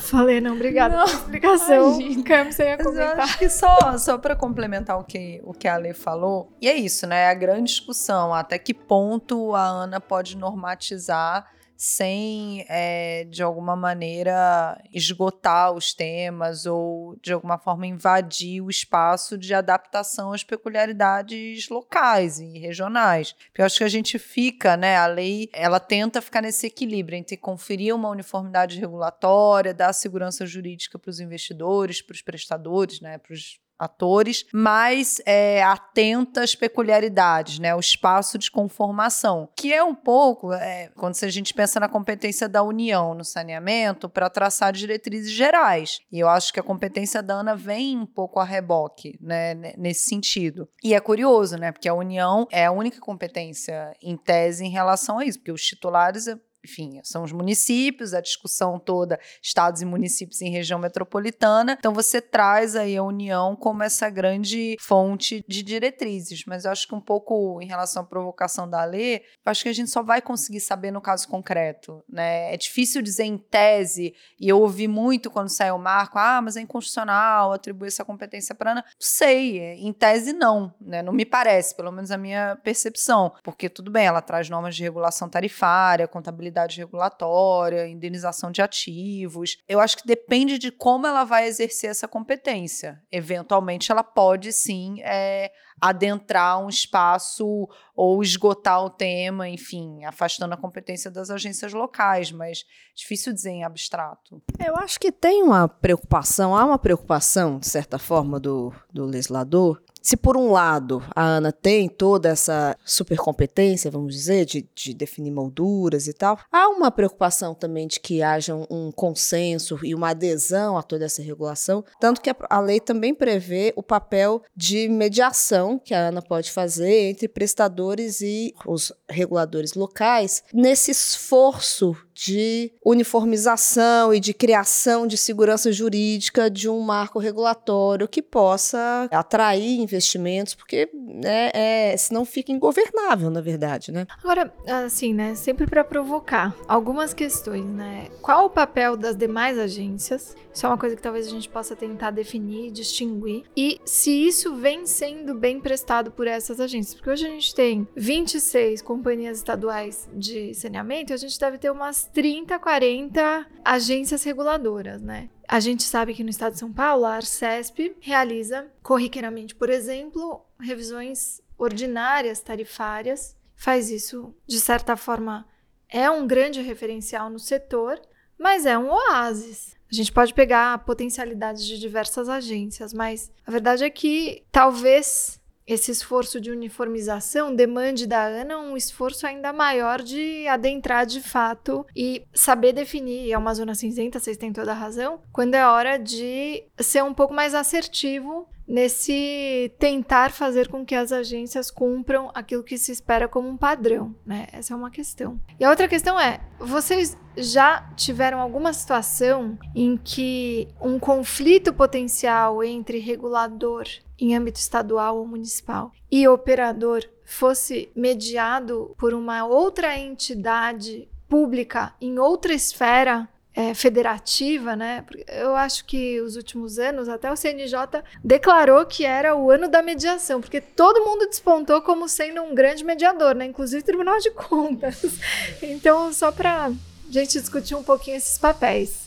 Falei, 0.00 0.40
não, 0.40 0.54
obrigada 0.54 0.96
não. 0.96 1.04
pela 1.04 1.16
explicação. 1.16 1.98
Camis, 2.24 2.56
você 2.56 2.64
ia 2.64 2.78
comentar. 2.78 3.20
acho 3.20 3.38
que 3.38 3.48
só, 3.48 3.98
só 3.98 4.18
para 4.18 4.34
complementar 4.34 4.98
o 4.98 5.04
que, 5.04 5.40
o 5.44 5.52
que 5.52 5.68
a 5.68 5.74
Ale 5.74 5.94
falou, 5.94 6.52
e 6.60 6.68
é 6.68 6.74
isso, 6.74 7.06
né? 7.06 7.24
É 7.24 7.28
a 7.28 7.34
grande 7.34 7.70
discussão, 7.70 8.34
até 8.34 8.58
que 8.58 8.74
ponto 8.74 9.54
a 9.54 9.64
Ana 9.64 10.00
pode 10.00 10.36
normatizar 10.36 11.46
sem, 11.84 12.64
é, 12.68 13.24
de 13.24 13.42
alguma 13.42 13.74
maneira, 13.74 14.80
esgotar 14.92 15.72
os 15.72 15.92
temas 15.92 16.64
ou, 16.64 17.16
de 17.20 17.32
alguma 17.32 17.58
forma, 17.58 17.88
invadir 17.88 18.62
o 18.62 18.70
espaço 18.70 19.36
de 19.36 19.52
adaptação 19.52 20.32
às 20.32 20.44
peculiaridades 20.44 21.68
locais 21.68 22.38
e 22.38 22.56
regionais. 22.56 23.32
Porque 23.32 23.62
eu 23.62 23.66
acho 23.66 23.78
que 23.78 23.82
a 23.84 23.88
gente 23.88 24.16
fica, 24.16 24.76
né, 24.76 24.96
a 24.96 25.08
lei, 25.08 25.50
ela 25.52 25.80
tenta 25.80 26.22
ficar 26.22 26.40
nesse 26.40 26.68
equilíbrio 26.68 27.18
entre 27.18 27.36
conferir 27.36 27.96
uma 27.96 28.10
uniformidade 28.10 28.78
regulatória, 28.78 29.74
dar 29.74 29.92
segurança 29.92 30.46
jurídica 30.46 31.00
para 31.00 31.10
os 31.10 31.18
investidores, 31.18 32.00
para 32.00 32.14
os 32.14 32.22
prestadores, 32.22 33.00
né, 33.00 33.18
para 33.18 33.32
os 33.32 33.58
atores, 33.84 34.44
mas 34.52 35.20
é, 35.26 35.62
atenta 35.62 36.42
às 36.42 36.54
peculiaridades, 36.54 37.58
né, 37.58 37.74
o 37.74 37.80
espaço 37.80 38.38
de 38.38 38.50
conformação, 38.50 39.48
que 39.56 39.72
é 39.72 39.82
um 39.82 39.94
pouco, 39.94 40.52
é, 40.52 40.90
quando 40.96 41.14
a 41.22 41.28
gente 41.28 41.52
pensa 41.52 41.80
na 41.80 41.88
competência 41.88 42.48
da 42.48 42.62
União 42.62 43.14
no 43.14 43.24
saneamento, 43.24 44.08
para 44.08 44.30
traçar 44.30 44.72
diretrizes 44.72 45.30
gerais. 45.30 45.98
E 46.10 46.20
eu 46.20 46.28
acho 46.28 46.52
que 46.52 46.60
a 46.60 46.62
competência 46.62 47.22
da 47.22 47.34
ANA 47.34 47.56
vem 47.56 47.98
um 47.98 48.06
pouco 48.06 48.38
a 48.38 48.44
reboque, 48.44 49.18
né, 49.20 49.54
nesse 49.76 50.08
sentido. 50.08 50.68
E 50.82 50.94
é 50.94 51.00
curioso, 51.00 51.56
né, 51.56 51.72
porque 51.72 51.88
a 51.88 51.94
União 51.94 52.46
é 52.50 52.66
a 52.66 52.72
única 52.72 53.00
competência 53.00 53.92
em 54.02 54.16
tese 54.16 54.64
em 54.64 54.70
relação 54.70 55.18
a 55.18 55.24
isso, 55.24 55.38
porque 55.38 55.52
os 55.52 55.62
titulares 55.62 56.26
enfim, 56.64 57.00
são 57.02 57.24
os 57.24 57.32
municípios, 57.32 58.14
a 58.14 58.20
discussão 58.20 58.78
toda, 58.78 59.18
estados 59.42 59.82
e 59.82 59.84
municípios 59.84 60.40
em 60.40 60.50
região 60.50 60.78
metropolitana. 60.78 61.76
Então 61.78 61.92
você 61.92 62.20
traz 62.20 62.76
aí 62.76 62.96
a 62.96 63.02
União 63.02 63.56
como 63.56 63.82
essa 63.82 64.08
grande 64.08 64.76
fonte 64.80 65.44
de 65.48 65.62
diretrizes. 65.62 66.44
Mas 66.46 66.64
eu 66.64 66.70
acho 66.70 66.86
que 66.86 66.94
um 66.94 67.00
pouco 67.00 67.60
em 67.60 67.66
relação 67.66 68.02
à 68.02 68.06
provocação 68.06 68.68
da 68.68 68.84
lei, 68.84 69.16
eu 69.44 69.50
acho 69.50 69.62
que 69.62 69.68
a 69.68 69.72
gente 69.72 69.90
só 69.90 70.02
vai 70.02 70.22
conseguir 70.22 70.60
saber 70.60 70.90
no 70.90 71.00
caso 71.00 71.26
concreto, 71.28 72.02
né? 72.08 72.54
É 72.54 72.56
difícil 72.56 73.02
dizer 73.02 73.24
em 73.24 73.36
tese, 73.36 74.14
e 74.40 74.48
eu 74.48 74.60
ouvi 74.60 74.86
muito 74.86 75.30
quando 75.30 75.48
saiu 75.48 75.76
o 75.76 75.78
marco, 75.78 76.18
ah, 76.18 76.40
mas 76.40 76.56
é 76.56 76.60
inconstitucional 76.60 77.52
atribuir 77.52 77.88
essa 77.88 78.04
competência 78.04 78.54
para. 78.54 78.74
Não 78.74 78.82
sei, 78.98 79.58
em 79.74 79.92
tese 79.92 80.32
não, 80.32 80.72
né? 80.80 81.02
Não 81.02 81.12
me 81.12 81.24
parece, 81.24 81.74
pelo 81.74 81.90
menos 81.90 82.10
a 82.10 82.16
minha 82.16 82.56
percepção, 82.62 83.32
porque 83.42 83.68
tudo 83.68 83.90
bem, 83.90 84.06
ela 84.06 84.22
traz 84.22 84.48
normas 84.48 84.76
de 84.76 84.82
regulação 84.82 85.28
tarifária, 85.28 86.06
contabilidade 86.06 86.51
regulatória, 86.76 87.88
indenização 87.88 88.50
de 88.50 88.62
ativos. 88.62 89.56
Eu 89.68 89.80
acho 89.80 89.96
que 89.96 90.06
depende 90.06 90.58
de 90.58 90.70
como 90.70 91.06
ela 91.06 91.24
vai 91.24 91.46
exercer 91.46 91.90
essa 91.90 92.08
competência. 92.08 93.00
Eventualmente, 93.10 93.90
ela 93.90 94.02
pode 94.02 94.52
sim 94.52 95.00
é, 95.02 95.50
adentrar 95.80 96.62
um 96.64 96.68
espaço 96.68 97.68
ou 97.94 98.22
esgotar 98.22 98.84
o 98.84 98.90
tema, 98.90 99.48
enfim, 99.48 100.04
afastando 100.04 100.54
a 100.54 100.56
competência 100.56 101.10
das 101.10 101.30
agências 101.30 101.72
locais, 101.72 102.30
mas 102.30 102.64
difícil 102.94 103.32
dizer 103.32 103.50
em 103.50 103.64
abstrato. 103.64 104.42
Eu 104.64 104.76
acho 104.76 105.00
que 105.00 105.10
tem 105.10 105.42
uma 105.42 105.68
preocupação, 105.68 106.56
há 106.56 106.64
uma 106.64 106.78
preocupação, 106.78 107.58
de 107.58 107.68
certa 107.68 107.98
forma, 107.98 108.38
do, 108.38 108.72
do 108.92 109.04
legislador 109.04 109.82
se 110.02 110.16
por 110.16 110.36
um 110.36 110.50
lado 110.50 111.02
a 111.14 111.22
Ana 111.22 111.52
tem 111.52 111.88
toda 111.88 112.28
essa 112.28 112.76
supercompetência, 112.84 113.90
vamos 113.90 114.14
dizer, 114.14 114.44
de, 114.44 114.68
de 114.74 114.92
definir 114.92 115.30
molduras 115.30 116.08
e 116.08 116.12
tal, 116.12 116.38
há 116.50 116.68
uma 116.68 116.90
preocupação 116.90 117.54
também 117.54 117.86
de 117.86 118.00
que 118.00 118.22
haja 118.22 118.54
um, 118.54 118.90
consenso 118.90 119.78
e 119.82 119.94
uma 119.94 120.10
adesão 120.10 120.76
a 120.76 120.82
toda 120.82 121.04
essa 121.04 121.22
regulação, 121.22 121.84
tanto 122.00 122.20
que 122.20 122.30
a, 122.30 122.36
a, 122.50 122.60
lei 122.60 122.80
também 122.80 123.14
prevê 123.14 123.72
o 123.76 123.82
papel 123.82 124.42
de 124.56 124.88
mediação 124.88 125.78
que 125.78 125.94
a 125.94 126.08
Ana 126.08 126.20
pode 126.20 126.50
fazer 126.50 127.10
entre 127.10 127.28
prestadores 127.28 128.20
e 128.20 128.54
os 128.66 128.92
reguladores 129.08 129.74
locais 129.74 130.42
nesse 130.52 130.90
esforço 130.90 131.96
de 132.24 132.72
uniformização 132.84 134.14
e 134.14 134.20
de 134.20 134.32
criação 134.32 135.06
de 135.06 135.16
segurança 135.16 135.72
jurídica 135.72 136.48
de 136.48 136.68
um 136.68 136.80
marco 136.80 137.18
regulatório 137.18 138.06
que 138.06 138.22
possa 138.22 139.08
atrair 139.10 139.80
investimentos, 139.80 140.54
porque 140.54 140.88
né, 140.94 141.50
é, 141.52 141.96
senão 141.96 142.24
fica 142.24 142.52
ingovernável, 142.52 143.30
na 143.30 143.40
verdade, 143.40 143.90
né? 143.90 144.06
Agora, 144.22 144.52
assim, 144.66 145.12
né, 145.12 145.34
sempre 145.34 145.66
para 145.66 145.82
provocar 145.82 146.54
algumas 146.68 147.12
questões, 147.12 147.64
né? 147.64 148.08
Qual 148.20 148.46
o 148.46 148.50
papel 148.50 148.96
das 148.96 149.16
demais 149.16 149.58
agências? 149.58 150.36
Isso 150.52 150.66
é 150.66 150.68
uma 150.68 150.78
coisa 150.78 150.94
que 150.94 151.02
talvez 151.02 151.26
a 151.26 151.30
gente 151.30 151.48
possa 151.48 151.74
tentar 151.74 152.10
definir, 152.10 152.70
distinguir. 152.70 153.44
E 153.56 153.80
se 153.84 154.10
isso 154.10 154.54
vem 154.54 154.86
sendo 154.86 155.34
bem 155.34 155.60
prestado 155.60 156.10
por 156.10 156.26
essas 156.26 156.60
agências. 156.60 156.94
Porque 156.94 157.10
hoje 157.10 157.26
a 157.26 157.30
gente 157.30 157.54
tem 157.54 157.88
26 157.96 158.82
companhias 158.82 159.38
estaduais 159.38 160.08
de 160.12 160.52
saneamento 160.54 161.12
e 161.12 161.14
a 161.14 161.16
gente 161.16 161.38
deve 161.38 161.56
ter 161.56 161.70
umas 161.70 162.04
30, 162.12 162.58
40 162.58 163.46
agências 163.64 164.22
reguladoras, 164.24 165.00
né? 165.02 165.30
A 165.48 165.60
gente 165.60 165.82
sabe 165.82 166.14
que 166.14 166.24
no 166.24 166.30
estado 166.30 166.54
de 166.54 166.58
São 166.58 166.72
Paulo, 166.72 167.04
a 167.04 167.16
Arcesp 167.16 167.94
realiza 168.00 168.66
corriqueiramente, 168.82 169.54
por 169.54 169.68
exemplo, 169.68 170.44
revisões 170.58 171.40
ordinárias 171.58 172.40
tarifárias. 172.40 173.36
Faz 173.54 173.90
isso, 173.90 174.34
de 174.46 174.58
certa 174.58 174.96
forma, 174.96 175.46
é 175.88 176.10
um 176.10 176.26
grande 176.26 176.60
referencial 176.60 177.28
no 177.28 177.38
setor, 177.38 178.00
mas 178.38 178.66
é 178.66 178.76
um 178.78 178.90
oásis. 178.90 179.76
A 179.90 179.94
gente 179.94 180.10
pode 180.10 180.32
pegar 180.32 180.84
potencialidades 180.86 181.66
de 181.66 181.78
diversas 181.78 182.28
agências, 182.28 182.94
mas 182.94 183.30
a 183.46 183.50
verdade 183.50 183.84
é 183.84 183.90
que 183.90 184.42
talvez 184.50 185.38
esse 185.66 185.90
esforço 185.90 186.40
de 186.40 186.50
uniformização 186.50 187.54
demande 187.54 188.06
da 188.06 188.24
Ana 188.24 188.58
um 188.58 188.76
esforço 188.76 189.26
ainda 189.26 189.52
maior 189.52 190.02
de 190.02 190.46
adentrar 190.48 191.06
de 191.06 191.20
fato 191.20 191.86
e 191.94 192.24
saber 192.34 192.72
definir. 192.72 193.32
É 193.32 193.38
uma 193.38 193.54
zona 193.54 193.74
cinzenta, 193.74 194.18
vocês 194.18 194.36
têm 194.36 194.52
toda 194.52 194.72
a 194.72 194.74
razão. 194.74 195.20
Quando 195.32 195.54
é 195.54 195.66
hora 195.66 195.98
de 195.98 196.64
ser 196.78 197.02
um 197.02 197.14
pouco 197.14 197.34
mais 197.34 197.54
assertivo 197.54 198.48
nesse 198.72 199.70
tentar 199.78 200.32
fazer 200.32 200.66
com 200.66 200.82
que 200.82 200.94
as 200.94 201.12
agências 201.12 201.70
cumpram 201.70 202.30
aquilo 202.32 202.64
que 202.64 202.78
se 202.78 202.90
espera 202.90 203.28
como 203.28 203.46
um 203.46 203.56
padrão, 203.56 204.16
né? 204.24 204.46
Essa 204.50 204.72
é 204.72 204.76
uma 204.76 204.90
questão. 204.90 205.38
E 205.60 205.64
a 205.64 205.68
outra 205.68 205.86
questão 205.86 206.18
é, 206.18 206.40
vocês 206.58 207.14
já 207.36 207.82
tiveram 207.94 208.40
alguma 208.40 208.72
situação 208.72 209.58
em 209.74 209.98
que 209.98 210.68
um 210.80 210.98
conflito 210.98 211.74
potencial 211.74 212.64
entre 212.64 212.98
regulador 212.98 213.84
em 214.18 214.34
âmbito 214.34 214.58
estadual 214.58 215.18
ou 215.18 215.26
municipal 215.26 215.92
e 216.10 216.26
operador 216.26 217.04
fosse 217.26 217.90
mediado 217.94 218.94
por 218.96 219.12
uma 219.12 219.44
outra 219.44 219.98
entidade 219.98 221.10
pública 221.28 221.92
em 222.00 222.18
outra 222.18 222.54
esfera 222.54 223.28
é, 223.54 223.74
federativa, 223.74 224.74
né? 224.74 225.04
Eu 225.28 225.54
acho 225.54 225.84
que 225.84 226.20
os 226.20 226.36
últimos 226.36 226.78
anos, 226.78 227.08
até 227.08 227.30
o 227.30 227.36
CNJ 227.36 228.02
declarou 228.24 228.84
que 228.86 229.04
era 229.04 229.34
o 229.36 229.50
ano 229.50 229.68
da 229.68 229.82
mediação, 229.82 230.40
porque 230.40 230.60
todo 230.60 231.04
mundo 231.04 231.26
despontou 231.26 231.82
como 231.82 232.08
sendo 232.08 232.42
um 232.42 232.54
grande 232.54 232.84
mediador, 232.84 233.34
né? 233.34 233.44
Inclusive 233.46 233.82
o 233.82 233.84
Tribunal 233.84 234.18
de 234.18 234.30
Contas. 234.30 235.02
Então, 235.62 236.12
só 236.12 236.30
para 236.32 236.70
gente 237.10 237.38
discutir 237.38 237.74
um 237.74 237.82
pouquinho 237.82 238.16
esses 238.16 238.38
papéis. 238.38 239.01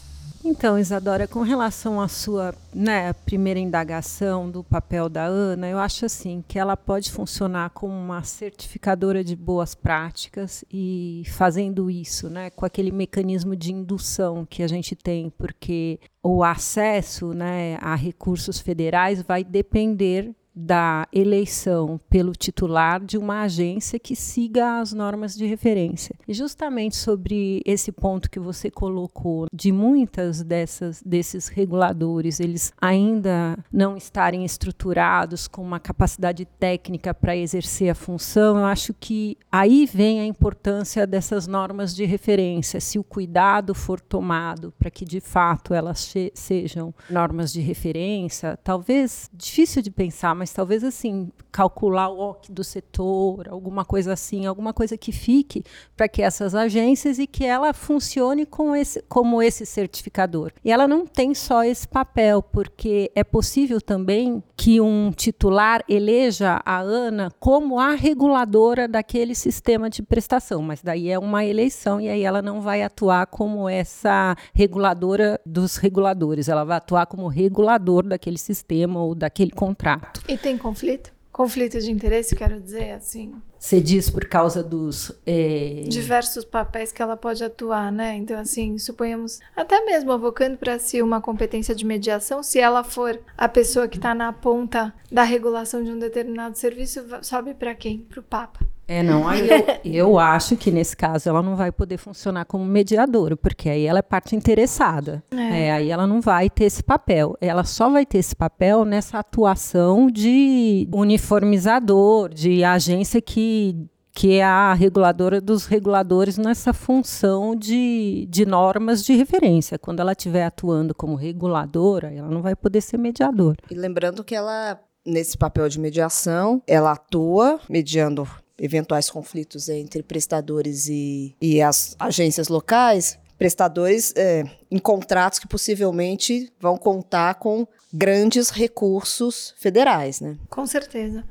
Então, 0.47 0.77
Isadora, 0.77 1.27
com 1.27 1.41
relação 1.41 1.99
à 1.99 2.07
sua 2.07 2.53
né, 2.71 3.11
primeira 3.13 3.59
indagação 3.59 4.47
do 4.47 4.63
papel 4.63 5.09
da 5.09 5.23
Ana, 5.23 5.67
eu 5.67 5.79
acho 5.79 6.05
assim 6.05 6.43
que 6.47 6.59
ela 6.59 6.77
pode 6.77 7.11
funcionar 7.11 7.71
como 7.71 7.95
uma 7.95 8.21
certificadora 8.23 9.23
de 9.23 9.35
boas 9.35 9.73
práticas 9.73 10.63
e 10.71 11.23
fazendo 11.25 11.89
isso, 11.89 12.29
né, 12.29 12.51
com 12.51 12.63
aquele 12.63 12.91
mecanismo 12.91 13.55
de 13.55 13.73
indução 13.73 14.45
que 14.45 14.61
a 14.61 14.67
gente 14.67 14.95
tem, 14.95 15.31
porque 15.31 15.99
o 16.21 16.43
acesso 16.43 17.33
né, 17.33 17.79
a 17.81 17.95
recursos 17.95 18.59
federais 18.59 19.23
vai 19.23 19.43
depender 19.43 20.31
da 20.55 21.07
eleição 21.11 21.99
pelo 22.09 22.33
titular 22.33 23.03
de 23.03 23.17
uma 23.17 23.41
agência 23.41 23.99
que 23.99 24.15
siga 24.15 24.79
as 24.79 24.93
normas 24.93 25.35
de 25.35 25.45
referência. 25.45 26.15
E 26.27 26.33
justamente 26.33 26.95
sobre 26.95 27.61
esse 27.65 27.91
ponto 27.91 28.29
que 28.29 28.39
você 28.39 28.71
colocou, 28.71 29.47
de 29.53 29.71
muitas 29.71 30.43
dessas 30.43 31.01
desses 31.05 31.47
reguladores, 31.47 32.39
eles 32.39 32.71
ainda 32.81 33.57
não 33.71 33.97
estarem 33.97 34.45
estruturados 34.45 35.47
com 35.47 35.61
uma 35.61 35.79
capacidade 35.79 36.45
técnica 36.45 37.13
para 37.13 37.35
exercer 37.35 37.89
a 37.89 37.95
função, 37.95 38.57
eu 38.57 38.65
acho 38.65 38.93
que 38.93 39.37
aí 39.51 39.85
vem 39.85 40.19
a 40.19 40.25
importância 40.25 41.07
dessas 41.07 41.47
normas 41.47 41.95
de 41.95 42.05
referência, 42.05 42.79
se 42.79 42.99
o 42.99 43.03
cuidado 43.03 43.73
for 43.73 43.99
tomado 43.99 44.73
para 44.77 44.91
que 44.91 45.05
de 45.05 45.19
fato 45.19 45.73
elas 45.73 46.13
sejam 46.33 46.93
normas 47.09 47.51
de 47.51 47.61
referência, 47.61 48.57
talvez 48.63 49.29
difícil 49.33 49.81
de 49.81 49.91
pensar, 49.91 50.35
mas 50.35 50.44
mas 50.45 50.53
talvez 50.53 50.83
assim, 50.83 51.31
calcular 51.51 52.07
o 52.07 52.19
OC 52.19 52.51
do 52.51 52.63
setor, 52.63 53.49
alguma 53.49 53.83
coisa 53.83 54.13
assim, 54.13 54.45
alguma 54.45 54.73
coisa 54.73 54.95
que 54.95 55.11
fique 55.11 55.63
para 55.97 56.07
que 56.07 56.21
essas 56.21 56.53
agências 56.53 57.17
e 57.17 57.25
que 57.25 57.43
ela 57.43 57.73
funcione 57.73 58.45
com 58.45 58.75
esse, 58.75 59.01
como 59.09 59.41
esse 59.41 59.65
certificador. 59.65 60.51
E 60.63 60.71
ela 60.71 60.87
não 60.87 61.07
tem 61.07 61.33
só 61.33 61.63
esse 61.63 61.87
papel, 61.87 62.43
porque 62.43 63.11
é 63.15 63.23
possível 63.23 63.81
também 63.81 64.43
que 64.55 64.79
um 64.79 65.11
titular 65.11 65.83
eleja 65.89 66.61
a 66.63 66.79
ANA 66.79 67.31
como 67.39 67.79
a 67.79 67.95
reguladora 67.95 68.87
daquele 68.87 69.33
sistema 69.33 69.89
de 69.89 70.03
prestação, 70.03 70.61
mas 70.61 70.83
daí 70.83 71.09
é 71.09 71.17
uma 71.17 71.43
eleição 71.43 71.99
e 71.99 72.07
aí 72.07 72.21
ela 72.21 72.43
não 72.43 72.61
vai 72.61 72.83
atuar 72.83 73.25
como 73.25 73.67
essa 73.67 74.35
reguladora 74.53 75.41
dos 75.43 75.77
reguladores, 75.77 76.47
ela 76.47 76.63
vai 76.63 76.77
atuar 76.77 77.07
como 77.07 77.27
regulador 77.27 78.05
daquele 78.05 78.37
sistema 78.37 79.01
ou 79.01 79.15
daquele 79.15 79.51
contrato. 79.51 80.21
E 80.29 80.34
tem 80.37 80.57
conflito? 80.57 81.13
Conflito 81.31 81.79
de 81.79 81.91
interesse, 81.91 82.35
quero 82.35 82.61
dizer, 82.61 82.91
assim. 82.91 83.33
Você 83.59 83.81
diz 83.81 84.09
por 84.09 84.25
causa 84.25 84.63
dos. 84.63 85.11
É... 85.25 85.83
Diversos 85.87 86.45
papéis 86.45 86.91
que 86.91 87.01
ela 87.01 87.17
pode 87.17 87.43
atuar, 87.43 87.91
né? 87.91 88.15
Então, 88.15 88.39
assim, 88.39 88.77
suponhamos, 88.77 89.39
até 89.55 89.83
mesmo 89.83 90.11
avocando 90.11 90.57
para 90.57 90.79
si 90.79 91.01
uma 91.01 91.19
competência 91.19 91.75
de 91.75 91.85
mediação, 91.85 92.41
se 92.41 92.59
ela 92.59 92.83
for 92.83 93.19
a 93.37 93.49
pessoa 93.49 93.87
que 93.87 93.97
está 93.97 94.15
na 94.15 94.31
ponta 94.31 94.93
da 95.11 95.23
regulação 95.23 95.83
de 95.83 95.91
um 95.91 95.99
determinado 95.99 96.57
serviço, 96.57 97.03
sobe 97.21 97.53
para 97.53 97.75
quem? 97.75 97.99
Para 97.99 98.19
o 98.19 98.23
Papa. 98.23 98.74
É, 98.87 99.01
não, 99.01 99.27
aí 99.27 99.47
eu, 99.49 99.65
eu 99.83 100.19
acho 100.19 100.55
que 100.55 100.71
nesse 100.71 100.95
caso 100.95 101.27
ela 101.27 101.41
não 101.41 101.55
vai 101.55 101.71
poder 101.71 101.97
funcionar 101.97 102.45
como 102.45 102.63
mediadora, 102.65 103.35
porque 103.35 103.69
aí 103.69 103.85
ela 103.85 103.99
é 103.99 104.03
parte 104.03 104.35
interessada. 104.35 105.23
É. 105.31 105.65
É, 105.65 105.71
aí 105.71 105.89
ela 105.89 106.05
não 106.05 106.21
vai 106.21 106.49
ter 106.49 106.65
esse 106.65 106.83
papel. 106.83 107.35
Ela 107.41 107.63
só 107.63 107.89
vai 107.89 108.05
ter 108.05 108.19
esse 108.19 108.35
papel 108.35 108.85
nessa 108.85 109.19
atuação 109.19 110.07
de 110.07 110.87
uniformizador, 110.93 112.29
de 112.29 112.63
agência 112.63 113.21
que 113.21 113.87
que 114.15 114.35
é 114.35 114.43
a 114.45 114.73
reguladora 114.73 115.41
dos 115.41 115.65
reguladores 115.65 116.37
nessa 116.37 116.71
função 116.71 117.53
de, 117.53 118.25
de 118.29 118.45
normas 118.45 119.03
de 119.03 119.13
referência. 119.13 119.77
Quando 119.77 119.99
ela 119.99 120.13
estiver 120.13 120.45
atuando 120.45 120.95
como 120.95 121.15
reguladora, 121.15 122.13
ela 122.13 122.29
não 122.29 122.41
vai 122.41 122.55
poder 122.55 122.79
ser 122.79 122.97
mediadora. 122.97 123.57
E 123.69 123.75
lembrando 123.75 124.23
que 124.23 124.33
ela, 124.33 124.79
nesse 125.05 125.37
papel 125.37 125.67
de 125.67 125.77
mediação, 125.81 126.63
ela 126.65 126.93
atua 126.93 127.59
mediando 127.69 128.25
eventuais 128.59 129.09
conflitos 129.09 129.69
entre 129.69 130.01
prestadores 130.03 130.87
e, 130.87 131.35
e 131.41 131.61
as 131.61 131.95
agências 131.99 132.47
locais, 132.47 133.17
prestadores 133.37 134.13
é, 134.15 134.43
em 134.71 134.77
contratos 134.77 135.39
que 135.39 135.47
possivelmente 135.47 136.51
vão 136.59 136.77
contar 136.77 137.35
com 137.35 137.67
grandes 137.93 138.49
recursos 138.49 139.53
federais, 139.57 140.21
né? 140.21 140.37
Com 140.49 140.65
certeza. 140.65 141.23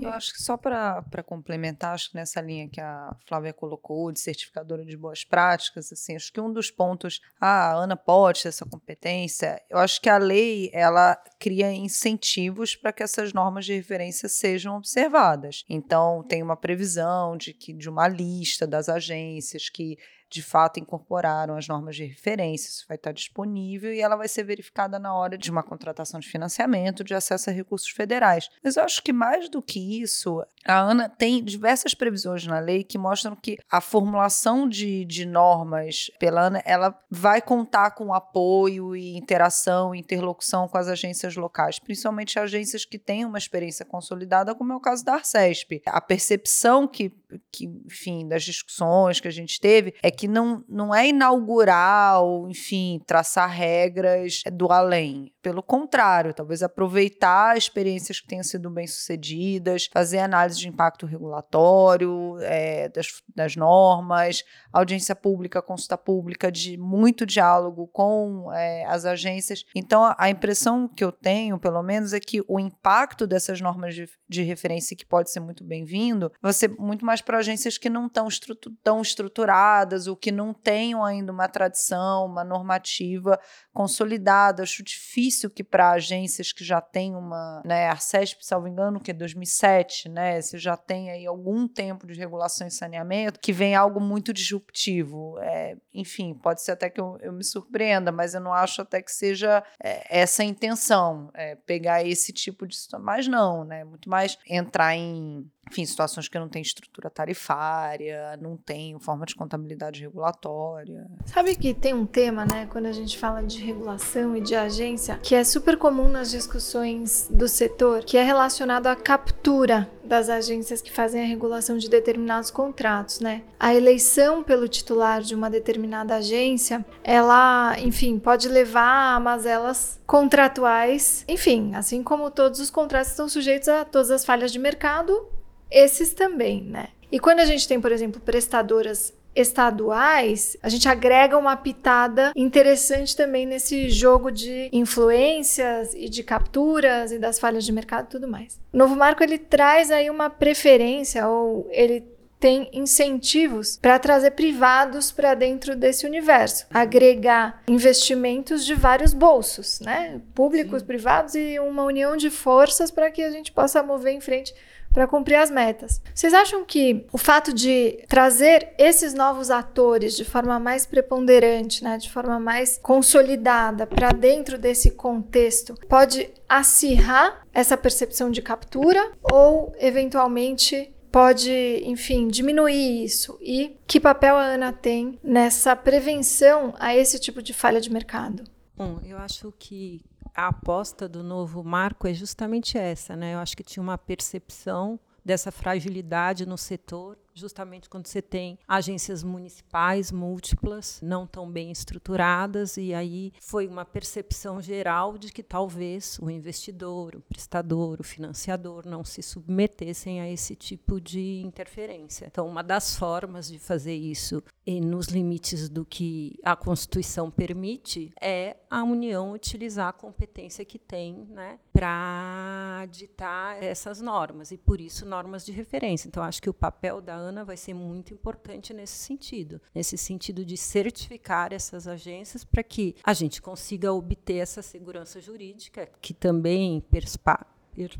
Eu 0.00 0.10
acho 0.10 0.32
que 0.32 0.40
só 0.40 0.56
para 0.56 1.22
complementar, 1.24 1.94
acho 1.94 2.10
que 2.10 2.16
nessa 2.16 2.40
linha 2.40 2.68
que 2.68 2.80
a 2.80 3.14
Flávia 3.26 3.52
colocou, 3.52 4.12
de 4.12 4.20
certificadora 4.20 4.84
de 4.84 4.96
boas 4.96 5.24
práticas, 5.24 5.92
assim, 5.92 6.14
acho 6.14 6.32
que 6.32 6.40
um 6.40 6.52
dos 6.52 6.70
pontos, 6.70 7.20
ah, 7.40 7.72
a 7.72 7.74
Ana 7.74 7.96
pode 7.96 8.42
ter 8.42 8.48
essa 8.48 8.64
competência, 8.64 9.60
eu 9.68 9.78
acho 9.78 10.00
que 10.00 10.08
a 10.08 10.18
lei, 10.18 10.70
ela 10.72 11.16
cria 11.38 11.72
incentivos 11.72 12.76
para 12.76 12.92
que 12.92 13.02
essas 13.02 13.32
normas 13.32 13.64
de 13.64 13.74
referência 13.74 14.28
sejam 14.28 14.76
observadas. 14.76 15.64
Então, 15.68 16.22
tem 16.22 16.42
uma 16.42 16.56
previsão 16.56 17.36
de 17.36 17.52
que 17.52 17.72
de 17.72 17.88
uma 17.88 18.06
lista 18.06 18.66
das 18.66 18.88
agências 18.88 19.68
que 19.68 19.98
de 20.30 20.42
fato 20.42 20.80
incorporaram 20.80 21.56
as 21.56 21.68
normas 21.68 21.96
de 21.96 22.04
referência, 22.04 22.68
isso 22.68 22.84
vai 22.88 22.96
estar 22.96 23.12
disponível 23.12 23.92
e 23.92 24.00
ela 24.00 24.16
vai 24.16 24.28
ser 24.28 24.44
verificada 24.44 24.98
na 24.98 25.14
hora 25.14 25.36
de 25.36 25.50
uma 25.50 25.62
contratação 25.62 26.20
de 26.20 26.28
financiamento, 26.28 27.04
de 27.04 27.14
acesso 27.14 27.50
a 27.50 27.52
recursos 27.52 27.90
federais. 27.90 28.48
Mas 28.62 28.76
eu 28.76 28.84
acho 28.84 29.02
que 29.02 29.12
mais 29.12 29.48
do 29.48 29.62
que 29.62 30.02
isso, 30.02 30.42
a 30.64 30.80
ANA 30.80 31.08
tem 31.08 31.42
diversas 31.42 31.94
previsões 31.94 32.46
na 32.46 32.58
lei 32.58 32.84
que 32.84 32.98
mostram 32.98 33.36
que 33.36 33.58
a 33.70 33.80
formulação 33.80 34.68
de, 34.68 35.04
de 35.04 35.26
normas 35.26 36.10
pela 36.18 36.46
ANA 36.46 36.62
ela 36.64 36.98
vai 37.10 37.40
contar 37.40 37.92
com 37.92 38.12
apoio 38.12 38.96
e 38.96 39.16
interação 39.16 39.94
interlocução 39.94 40.68
com 40.68 40.78
as 40.78 40.88
agências 40.88 41.36
locais, 41.36 41.78
principalmente 41.78 42.38
agências 42.38 42.84
que 42.84 42.98
têm 42.98 43.24
uma 43.24 43.38
experiência 43.38 43.84
consolidada, 43.84 44.54
como 44.54 44.72
é 44.72 44.76
o 44.76 44.80
caso 44.80 45.04
da 45.04 45.14
Arcesp. 45.14 45.82
A 45.86 46.00
percepção 46.00 46.86
que, 46.86 47.12
que 47.52 47.66
enfim, 47.86 48.26
das 48.26 48.42
discussões 48.42 49.20
que 49.20 49.28
a 49.28 49.32
gente 49.32 49.60
teve 49.60 49.94
é 50.02 50.10
que 50.10 50.28
não, 50.28 50.64
não 50.68 50.94
é 50.94 51.08
inaugurar 51.08 52.22
ou, 52.22 52.48
enfim, 52.48 53.00
traçar 53.06 53.48
regras 53.50 54.42
do 54.52 54.70
além. 54.70 55.32
Pelo 55.42 55.62
contrário, 55.62 56.34
talvez 56.34 56.62
aproveitar 56.62 57.56
experiências 57.56 58.20
que 58.20 58.26
tenham 58.26 58.42
sido 58.42 58.70
bem-sucedidas, 58.70 59.88
fazer 59.92 60.18
análise 60.18 60.58
de 60.58 60.68
impacto 60.68 61.06
regulatório 61.06 62.36
é, 62.40 62.88
das, 62.88 63.22
das 63.34 63.56
normas, 63.56 64.44
audiência 64.72 65.14
pública, 65.14 65.62
consulta 65.62 65.96
pública, 65.96 66.50
de 66.50 66.76
muito 66.76 67.24
diálogo 67.24 67.86
com 67.88 68.52
é, 68.52 68.84
as 68.86 69.04
agências. 69.04 69.64
Então, 69.74 70.04
a, 70.04 70.16
a, 70.18 70.30
impressão 70.30 70.88
que 70.88 71.04
eu 71.04 71.12
tenho, 71.12 71.58
pelo 71.58 71.82
menos, 71.82 72.12
é 72.12 72.20
que 72.20 72.42
o 72.46 72.60
impacto 72.60 73.26
dessas 73.26 73.60
normas 73.60 73.94
de, 73.94 74.08
de 74.28 74.42
referência, 74.42 74.96
que 74.96 75.06
pode 75.06 75.30
ser 75.30 75.40
muito 75.40 75.64
bem-vindo, 75.64 76.30
vai 76.40 76.52
ser 76.52 76.68
muito 76.78 77.04
mais 77.04 77.17
para 77.20 77.38
agências 77.38 77.78
que 77.78 77.90
não 77.90 78.06
estão 78.06 78.28
estrutu 78.28 78.70
tão 78.82 79.00
estruturadas 79.00 80.06
ou 80.06 80.16
que 80.16 80.32
não 80.32 80.52
tenham 80.52 81.04
ainda 81.04 81.32
uma 81.32 81.48
tradição, 81.48 82.26
uma 82.26 82.44
normativa 82.44 83.38
consolidada. 83.72 84.62
Acho 84.62 84.82
difícil 84.82 85.50
que 85.50 85.62
para 85.62 85.92
agências 85.92 86.52
que 86.52 86.64
já 86.64 86.80
têm 86.80 87.14
uma, 87.14 87.62
né, 87.64 87.86
a 87.86 87.90
Arcesp, 87.92 88.44
salvo 88.44 88.68
engano, 88.68 89.00
que 89.00 89.10
é 89.10 89.14
2007, 89.14 90.08
né, 90.08 90.40
você 90.40 90.58
já 90.58 90.76
tem 90.76 91.10
aí 91.10 91.26
algum 91.26 91.68
tempo 91.68 92.06
de 92.06 92.18
regulação 92.18 92.66
e 92.66 92.70
saneamento, 92.70 93.40
que 93.40 93.52
vem 93.52 93.74
algo 93.74 94.00
muito 94.00 94.32
disruptivo. 94.32 95.38
É, 95.40 95.76
enfim, 95.94 96.34
pode 96.34 96.62
ser 96.62 96.72
até 96.72 96.90
que 96.90 97.00
eu, 97.00 97.18
eu, 97.20 97.32
me 97.32 97.44
surpreenda, 97.44 98.10
mas 98.10 98.34
eu 98.34 98.40
não 98.40 98.52
acho 98.52 98.82
até 98.82 99.00
que 99.02 99.12
seja 99.12 99.62
é, 99.82 100.20
essa 100.20 100.42
a 100.42 100.46
intenção, 100.46 101.30
é, 101.34 101.54
pegar 101.54 102.04
esse 102.04 102.32
tipo 102.32 102.66
de 102.66 102.76
situação. 102.76 103.04
Mas 103.04 103.28
não, 103.28 103.64
né, 103.64 103.84
muito 103.84 104.08
mais 104.08 104.38
entrar 104.48 104.96
em 104.96 105.48
enfim, 105.70 105.84
situações 105.84 106.28
que 106.28 106.38
não 106.38 106.48
tem 106.48 106.62
estrutura 106.62 107.10
tarifária, 107.10 108.36
não 108.40 108.56
tem 108.56 108.98
forma 108.98 109.26
de 109.26 109.34
contabilidade 109.34 110.00
regulatória. 110.00 111.06
Sabe 111.26 111.54
que 111.54 111.74
tem 111.74 111.94
um 111.94 112.06
tema, 112.06 112.44
né, 112.44 112.66
quando 112.70 112.86
a 112.86 112.92
gente 112.92 113.18
fala 113.18 113.42
de 113.42 113.58
regulação 113.62 114.36
e 114.36 114.40
de 114.40 114.54
agência, 114.54 115.18
que 115.22 115.34
é 115.34 115.44
super 115.44 115.76
comum 115.76 116.08
nas 116.08 116.30
discussões 116.30 117.28
do 117.30 117.46
setor, 117.46 118.02
que 118.04 118.16
é 118.16 118.22
relacionado 118.22 118.86
à 118.86 118.96
captura 118.96 119.90
das 120.04 120.30
agências 120.30 120.80
que 120.80 120.90
fazem 120.90 121.22
a 121.22 121.26
regulação 121.26 121.76
de 121.76 121.88
determinados 121.88 122.50
contratos, 122.50 123.20
né? 123.20 123.42
A 123.60 123.74
eleição 123.74 124.42
pelo 124.42 124.66
titular 124.66 125.20
de 125.20 125.34
uma 125.34 125.50
determinada 125.50 126.16
agência, 126.16 126.84
ela, 127.04 127.76
enfim, 127.78 128.18
pode 128.18 128.48
levar 128.48 129.16
a 129.16 129.20
mazelas 129.20 130.00
contratuais. 130.06 131.24
Enfim, 131.28 131.74
assim 131.74 132.02
como 132.02 132.30
todos 132.30 132.58
os 132.58 132.70
contratos 132.70 133.10
estão 133.10 133.28
sujeitos 133.28 133.68
a 133.68 133.84
todas 133.84 134.10
as 134.10 134.24
falhas 134.24 134.50
de 134.50 134.58
mercado, 134.58 135.28
esses 135.70 136.12
também, 136.12 136.62
né? 136.62 136.88
E 137.10 137.18
quando 137.18 137.40
a 137.40 137.44
gente 137.44 137.66
tem, 137.66 137.80
por 137.80 137.90
exemplo, 137.90 138.20
prestadoras 138.20 139.14
estaduais, 139.34 140.56
a 140.62 140.68
gente 140.68 140.88
agrega 140.88 141.38
uma 141.38 141.56
pitada 141.56 142.32
interessante 142.34 143.16
também 143.16 143.46
nesse 143.46 143.88
jogo 143.88 144.30
de 144.30 144.68
influências 144.72 145.94
e 145.94 146.08
de 146.08 146.22
capturas 146.22 147.12
e 147.12 147.18
das 147.18 147.38
falhas 147.38 147.64
de 147.64 147.72
mercado 147.72 148.06
e 148.06 148.10
tudo 148.10 148.28
mais. 148.28 148.58
O 148.72 148.76
novo 148.76 148.96
marco 148.96 149.22
ele 149.22 149.38
traz 149.38 149.90
aí 149.90 150.10
uma 150.10 150.28
preferência 150.28 151.28
ou 151.28 151.68
ele 151.70 152.04
tem 152.40 152.68
incentivos 152.72 153.76
para 153.76 153.98
trazer 153.98 154.30
privados 154.32 155.10
para 155.10 155.34
dentro 155.34 155.74
desse 155.74 156.06
universo, 156.06 156.66
agregar 156.72 157.62
investimentos 157.68 158.64
de 158.64 158.74
vários 158.74 159.12
bolsos, 159.12 159.80
né? 159.80 160.20
Públicos, 160.34 160.80
Sim. 160.80 160.86
privados 160.86 161.34
e 161.34 161.58
uma 161.58 161.82
união 161.82 162.16
de 162.16 162.30
forças 162.30 162.90
para 162.90 163.10
que 163.10 163.22
a 163.22 163.30
gente 163.30 163.50
possa 163.50 163.82
mover 163.82 164.12
em 164.12 164.20
frente 164.20 164.54
para 164.98 165.06
cumprir 165.06 165.36
as 165.36 165.48
metas. 165.48 166.02
Vocês 166.12 166.34
acham 166.34 166.64
que 166.64 167.06
o 167.12 167.18
fato 167.18 167.52
de 167.52 168.02
trazer 168.08 168.74
esses 168.76 169.14
novos 169.14 169.48
atores 169.48 170.16
de 170.16 170.24
forma 170.24 170.58
mais 170.58 170.86
preponderante, 170.86 171.84
né, 171.84 171.96
de 171.98 172.10
forma 172.10 172.40
mais 172.40 172.80
consolidada 172.82 173.86
para 173.86 174.10
dentro 174.10 174.58
desse 174.58 174.90
contexto, 174.90 175.76
pode 175.88 176.28
acirrar 176.48 177.46
essa 177.54 177.76
percepção 177.76 178.28
de 178.28 178.42
captura 178.42 179.12
ou 179.32 179.72
eventualmente 179.78 180.92
pode, 181.12 181.80
enfim, 181.84 182.26
diminuir 182.26 183.04
isso? 183.04 183.38
E 183.40 183.76
que 183.86 184.00
papel 184.00 184.34
a 184.34 184.42
Ana 184.42 184.72
tem 184.72 185.16
nessa 185.22 185.76
prevenção 185.76 186.74
a 186.76 186.92
esse 186.96 187.20
tipo 187.20 187.40
de 187.40 187.54
falha 187.54 187.80
de 187.80 187.88
mercado? 187.88 188.42
Bom, 188.76 188.98
eu 189.04 189.16
acho 189.18 189.54
que 189.60 190.00
a 190.38 190.46
aposta 190.46 191.08
do 191.08 191.20
novo 191.20 191.64
marco 191.64 192.06
é 192.06 192.14
justamente 192.14 192.78
essa, 192.78 193.16
né? 193.16 193.34
Eu 193.34 193.40
acho 193.40 193.56
que 193.56 193.64
tinha 193.64 193.82
uma 193.82 193.98
percepção 193.98 195.00
dessa 195.24 195.50
fragilidade 195.50 196.46
no 196.46 196.56
setor 196.56 197.18
justamente 197.38 197.88
quando 197.88 198.06
você 198.06 198.20
tem 198.20 198.58
agências 198.66 199.22
municipais 199.22 200.10
múltiplas, 200.10 201.00
não 201.02 201.26
tão 201.26 201.50
bem 201.50 201.70
estruturadas, 201.70 202.76
e 202.76 202.92
aí 202.92 203.32
foi 203.40 203.66
uma 203.66 203.84
percepção 203.84 204.60
geral 204.60 205.16
de 205.16 205.32
que 205.32 205.42
talvez 205.42 206.18
o 206.20 206.30
investidor, 206.30 207.16
o 207.16 207.20
prestador, 207.20 208.00
o 208.00 208.04
financiador 208.04 208.86
não 208.86 209.04
se 209.04 209.22
submetessem 209.22 210.20
a 210.20 210.30
esse 210.30 210.54
tipo 210.54 211.00
de 211.00 211.42
interferência. 211.44 212.26
Então, 212.26 212.46
uma 212.46 212.62
das 212.62 212.96
formas 212.96 213.48
de 213.48 213.58
fazer 213.58 213.94
isso, 213.94 214.42
e 214.66 214.80
nos 214.80 215.06
limites 215.06 215.68
do 215.68 215.84
que 215.84 216.38
a 216.42 216.54
Constituição 216.54 217.30
permite, 217.30 218.12
é 218.20 218.56
a 218.70 218.82
União 218.82 219.32
utilizar 219.32 219.88
a 219.88 219.92
competência 219.92 220.64
que 220.64 220.78
tem 220.78 221.26
né, 221.30 221.58
para 221.72 222.86
ditar 222.90 223.62
essas 223.62 224.00
normas, 224.00 224.50
e 224.50 224.58
por 224.58 224.80
isso 224.80 225.06
normas 225.06 225.44
de 225.44 225.52
referência. 225.52 226.08
Então, 226.08 226.22
acho 226.22 226.42
que 226.42 226.50
o 226.50 226.54
papel 226.54 227.00
da 227.00 227.16
ANA 227.28 227.44
vai 227.44 227.56
ser 227.56 227.74
muito 227.74 228.12
importante 228.12 228.72
nesse 228.72 228.96
sentido, 228.96 229.60
nesse 229.74 229.96
sentido 229.96 230.44
de 230.44 230.56
certificar 230.56 231.52
essas 231.52 231.86
agências 231.86 232.44
para 232.44 232.62
que 232.62 232.94
a 233.04 233.12
gente 233.12 233.40
consiga 233.40 233.92
obter 233.92 234.36
essa 234.36 234.62
segurança 234.62 235.20
jurídica, 235.20 235.88
que 236.00 236.12
também 236.12 236.80
perspa 236.80 237.46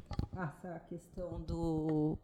passa 0.09 0.28
a 0.39 0.79
questão 0.89 1.41
do, 1.47 2.17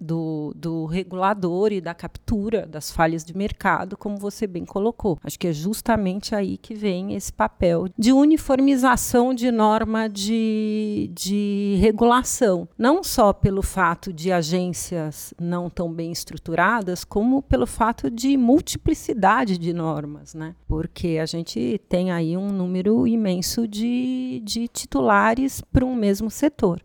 do, 0.00 0.52
do 0.54 0.84
regulador 0.86 1.72
e 1.72 1.80
da 1.80 1.92
captura 1.94 2.64
das 2.64 2.92
falhas 2.92 3.24
de 3.24 3.36
mercado, 3.36 3.96
como 3.96 4.16
você 4.16 4.46
bem 4.46 4.64
colocou. 4.64 5.18
Acho 5.24 5.38
que 5.38 5.48
é 5.48 5.52
justamente 5.52 6.34
aí 6.34 6.56
que 6.56 6.74
vem 6.74 7.14
esse 7.14 7.32
papel 7.32 7.88
de 7.98 8.12
uniformização 8.12 9.34
de 9.34 9.50
norma 9.50 10.08
de, 10.08 11.10
de 11.12 11.76
regulação, 11.80 12.68
não 12.78 13.02
só 13.02 13.32
pelo 13.32 13.62
fato 13.62 14.12
de 14.12 14.30
agências 14.30 15.34
não 15.40 15.68
tão 15.68 15.92
bem 15.92 16.12
estruturadas, 16.12 17.04
como 17.04 17.42
pelo 17.42 17.66
fato 17.66 18.08
de 18.08 18.36
multiplicidade 18.36 19.58
de 19.58 19.72
normas, 19.72 20.34
né? 20.34 20.54
Porque 20.68 21.18
a 21.20 21.26
gente 21.26 21.80
tem 21.88 22.12
aí 22.12 22.36
um 22.36 22.50
número 22.52 23.06
imenso 23.08 23.66
de, 23.66 24.40
de 24.44 24.68
titulares 24.68 25.60
para 25.72 25.84
um 25.84 25.94
mesmo 25.94 26.30
setor. 26.30 26.80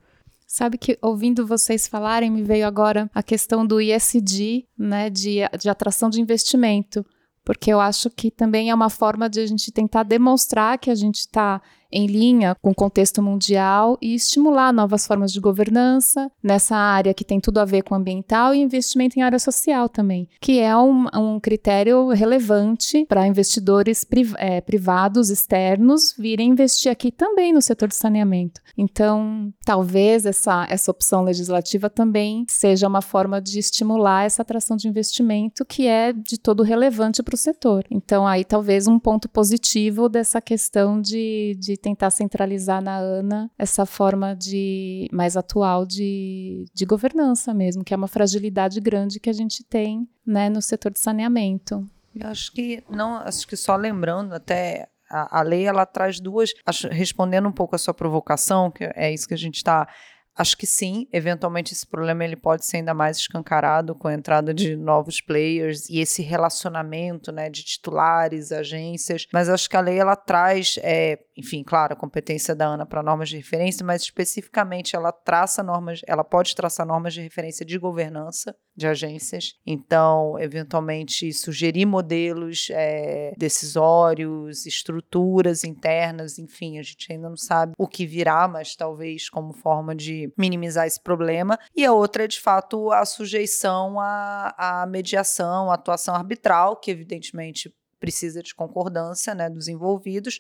Sabe 0.54 0.78
que 0.78 1.00
ouvindo 1.02 1.48
vocês 1.48 1.88
falarem, 1.88 2.30
me 2.30 2.44
veio 2.44 2.68
agora 2.68 3.10
a 3.16 3.24
questão 3.24 3.66
do 3.66 3.80
ISD, 3.80 4.68
né, 4.78 5.10
de, 5.10 5.38
de 5.58 5.70
atração 5.70 6.10
de 6.10 6.20
investimento, 6.20 7.06
porque 7.42 7.72
eu 7.72 7.80
acho 7.80 8.10
que 8.10 8.30
também 8.30 8.70
é 8.70 8.76
uma 8.76 8.90
forma 8.90 9.30
de 9.30 9.40
a 9.40 9.46
gente 9.46 9.72
tentar 9.72 10.04
demonstrar 10.04 10.78
que 10.78 10.92
a 10.92 10.94
gente 10.94 11.20
está 11.20 11.62
em 11.91 12.08
linha 12.08 12.56
com 12.62 12.71
o 12.71 12.75
contexto 12.75 13.21
mundial 13.21 13.97
e 14.01 14.15
estimular 14.15 14.71
novas 14.71 15.06
formas 15.06 15.32
de 15.32 15.39
governança 15.39 16.32
nessa 16.41 16.75
área 16.75 17.13
que 17.13 17.25
tem 17.25 17.39
tudo 17.39 17.60
a 17.60 17.65
ver 17.65 17.84
com 17.84 17.95
ambiental 17.95 18.54
e 18.54 18.60
investimento 18.60 19.17
em 19.17 19.21
área 19.21 19.39
social 19.39 19.89
também, 19.89 20.27
que 20.39 20.60
é 20.60 20.75
um, 20.75 21.08
um 21.15 21.39
critério 21.39 22.10
relevante 22.10 23.06
para 23.06 23.27
investidores 23.27 24.06
é, 24.38 24.62
privados 24.62 25.30
externos 25.30 26.13
virem 26.17 26.49
investir 26.49 26.91
aqui 26.91 27.12
também 27.12 27.54
no 27.54 27.62
setor 27.62 27.88
de 27.88 27.95
saneamento. 27.95 28.62
Então, 28.77 29.54
talvez 29.65 30.25
essa, 30.25 30.65
essa 30.69 30.91
opção 30.91 31.23
legislativa 31.23 31.89
também 31.89 32.45
seja 32.47 32.88
uma 32.88 33.01
forma 33.01 33.41
de 33.41 33.60
estimular 33.60 34.25
essa 34.25 34.41
atração 34.41 34.77
de 34.77 34.88
investimento 34.88 35.65
que 35.65 35.88
é 35.88 36.13
de 36.13 36.38
todo 36.38 36.63
relevante 36.63 37.23
para 37.23 37.36
o 37.36 37.38
setor. 37.38 37.86
Então, 37.89 38.25
aí 38.25 38.43
talvez 38.43 38.88
um 38.88 38.99
ponto 38.99 39.30
positivo 39.30 40.08
dessa 40.10 40.41
questão 40.41 41.01
de, 41.01 41.56
de 41.60 41.77
tentar 41.82 42.10
centralizar 42.12 42.82
na 42.82 42.98
ANA 42.98 43.50
essa 43.58 43.86
forma 43.86 44.36
de 44.36 45.10
mais 45.12 45.36
atual 45.36 45.86
de, 45.86 46.65
de 46.74 46.86
governança 46.86 47.54
mesmo, 47.54 47.84
que 47.84 47.94
é 47.94 47.98
uma 47.98 48.08
fragilidade 48.08 48.80
grande 48.80 49.20
que 49.20 49.30
a 49.30 49.34
gente 49.34 49.63
tem 49.63 50.08
né, 50.26 50.50
no 50.50 50.62
setor 50.62 50.91
de 50.91 51.00
saneamento. 51.00 51.86
Eu 52.15 52.28
acho 52.28 52.52
que 52.52 52.84
não, 52.89 53.17
acho 53.17 53.48
que 53.48 53.56
só 53.56 53.76
lembrando 53.76 54.34
até 54.34 54.88
a, 55.10 55.39
a 55.39 55.41
lei 55.41 55.65
ela 55.65 55.86
traz 55.86 56.20
duas, 56.20 56.52
acho, 56.65 56.88
respondendo 56.88 57.48
um 57.48 57.52
pouco 57.52 57.76
a 57.76 57.80
sua 57.80 57.94
provocação, 57.94 58.72
que 58.72 58.89
é 58.96 59.13
isso 59.13 59.28
que 59.28 59.34
a 59.34 59.38
gente 59.38 59.58
está 59.58 59.88
Acho 60.36 60.58
que 60.58 60.65
sim, 60.65 61.08
eventualmente 61.12 61.74
esse 61.74 61.86
problema 61.86 62.24
ele 62.24 62.38
pode 62.38 62.65
ser 62.65 62.78
ainda 62.78 62.94
mais 62.94 63.17
escancarado 63.17 63.94
com 63.94 64.08
a 64.08 64.13
entrada 64.13 64.54
de 64.54 64.76
novos 64.76 65.20
players 65.20 65.89
e 65.89 66.00
esse 66.00 66.22
relacionamento, 66.22 67.32
né, 67.32 67.50
de 67.50 67.63
titulares, 67.63 68.52
agências. 68.52 69.28
Mas 69.34 69.50
acho 69.50 69.70
que 69.70 69.76
a 69.76 69.82
lei 69.82 70.00
ela 70.00 70.15
traz, 70.15 70.80
é, 70.82 71.20
enfim, 71.38 71.63
claro, 71.63 71.94
a 71.94 71.98
competência 71.98 72.56
da 72.56 72.65
Ana 72.65 72.86
para 72.86 73.04
normas 73.04 73.30
de 73.30 73.38
referência, 73.38 73.86
mas 73.86 74.04
especificamente 74.04 74.96
ela 74.96 75.12
traça 75.12 75.62
normas, 75.62 76.02
ela 76.08 76.24
pode 76.24 76.56
traçar 76.56 76.86
normas 76.86 77.13
de 77.13 77.22
referência 77.22 77.65
de 77.65 77.78
governança 77.78 78.56
de 78.76 78.88
agências. 78.88 79.56
Então, 79.65 80.39
eventualmente 80.39 81.32
sugerir 81.34 81.86
modelos 81.86 82.70
é, 82.72 83.34
decisórios, 83.38 84.65
estruturas 84.65 85.63
internas, 85.63 86.39
enfim, 86.39 86.80
a 86.80 86.84
gente 86.84 87.12
ainda 87.12 87.30
não 87.30 87.38
sabe 87.38 87.74
o 87.78 87.88
que 87.88 88.06
virá, 88.06 88.48
mas 88.48 88.76
talvez 88.76 89.30
como 89.30 89.52
forma 89.54 89.94
de 89.94 90.20
minimizar 90.38 90.88
esse 90.88 91.01
problema, 91.01 91.60
e 91.75 91.86
a 91.86 91.93
outra 91.93 92.25
é, 92.25 92.27
de 92.27 92.39
fato, 92.39 92.91
a 92.91 93.05
sujeição 93.05 93.99
à, 93.99 94.81
à 94.81 94.86
mediação, 94.86 95.71
à 95.71 95.75
atuação 95.75 96.15
arbitral, 96.15 96.75
que 96.75 96.91
evidentemente 96.91 97.73
precisa 97.99 98.41
de 98.41 98.53
concordância 98.53 99.34
né, 99.36 99.49
dos 99.49 99.67
envolvidos, 99.67 100.39